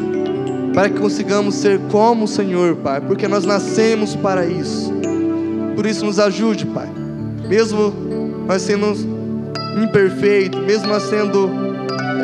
para 0.73 0.89
que 0.89 0.99
consigamos 0.99 1.55
ser 1.55 1.79
como 1.91 2.25
o 2.25 2.27
Senhor, 2.27 2.75
Pai, 2.75 3.01
porque 3.01 3.27
nós 3.27 3.43
nascemos 3.43 4.15
para 4.15 4.45
isso. 4.45 4.93
Por 5.75 5.85
isso, 5.85 6.05
nos 6.05 6.19
ajude, 6.19 6.65
Pai, 6.65 6.89
mesmo 7.47 7.93
nós 8.47 8.61
sendo 8.61 8.93
imperfeitos, 9.83 10.59
mesmo 10.61 10.87
nós 10.87 11.03
sendo 11.03 11.49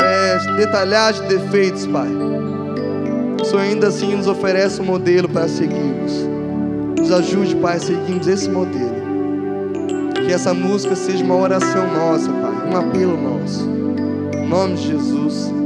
é, 0.01 0.57
detalhados 0.57 1.21
de 1.21 1.27
defeitos, 1.37 1.85
Pai 1.85 2.07
O 3.41 3.45
Senhor 3.45 3.61
ainda 3.61 3.87
assim 3.87 4.15
nos 4.15 4.27
oferece 4.27 4.81
um 4.81 4.85
modelo 4.85 5.27
para 5.27 5.47
seguirmos. 5.47 6.13
Nos 6.97 7.11
ajude, 7.11 7.55
Pai, 7.57 7.77
a 7.77 7.79
seguirmos 7.79 8.27
esse 8.27 8.49
modelo. 8.49 8.92
Essa 10.33 10.51
música 10.51 10.95
seja 10.95 11.23
uma 11.23 11.35
oração 11.35 11.93
nossa, 11.93 12.27
Pai, 12.33 12.67
um 12.67 12.75
apelo 12.75 13.15
nosso. 13.15 13.69
Em 14.35 14.47
nome 14.49 14.73
de 14.73 14.87
Jesus. 14.87 15.62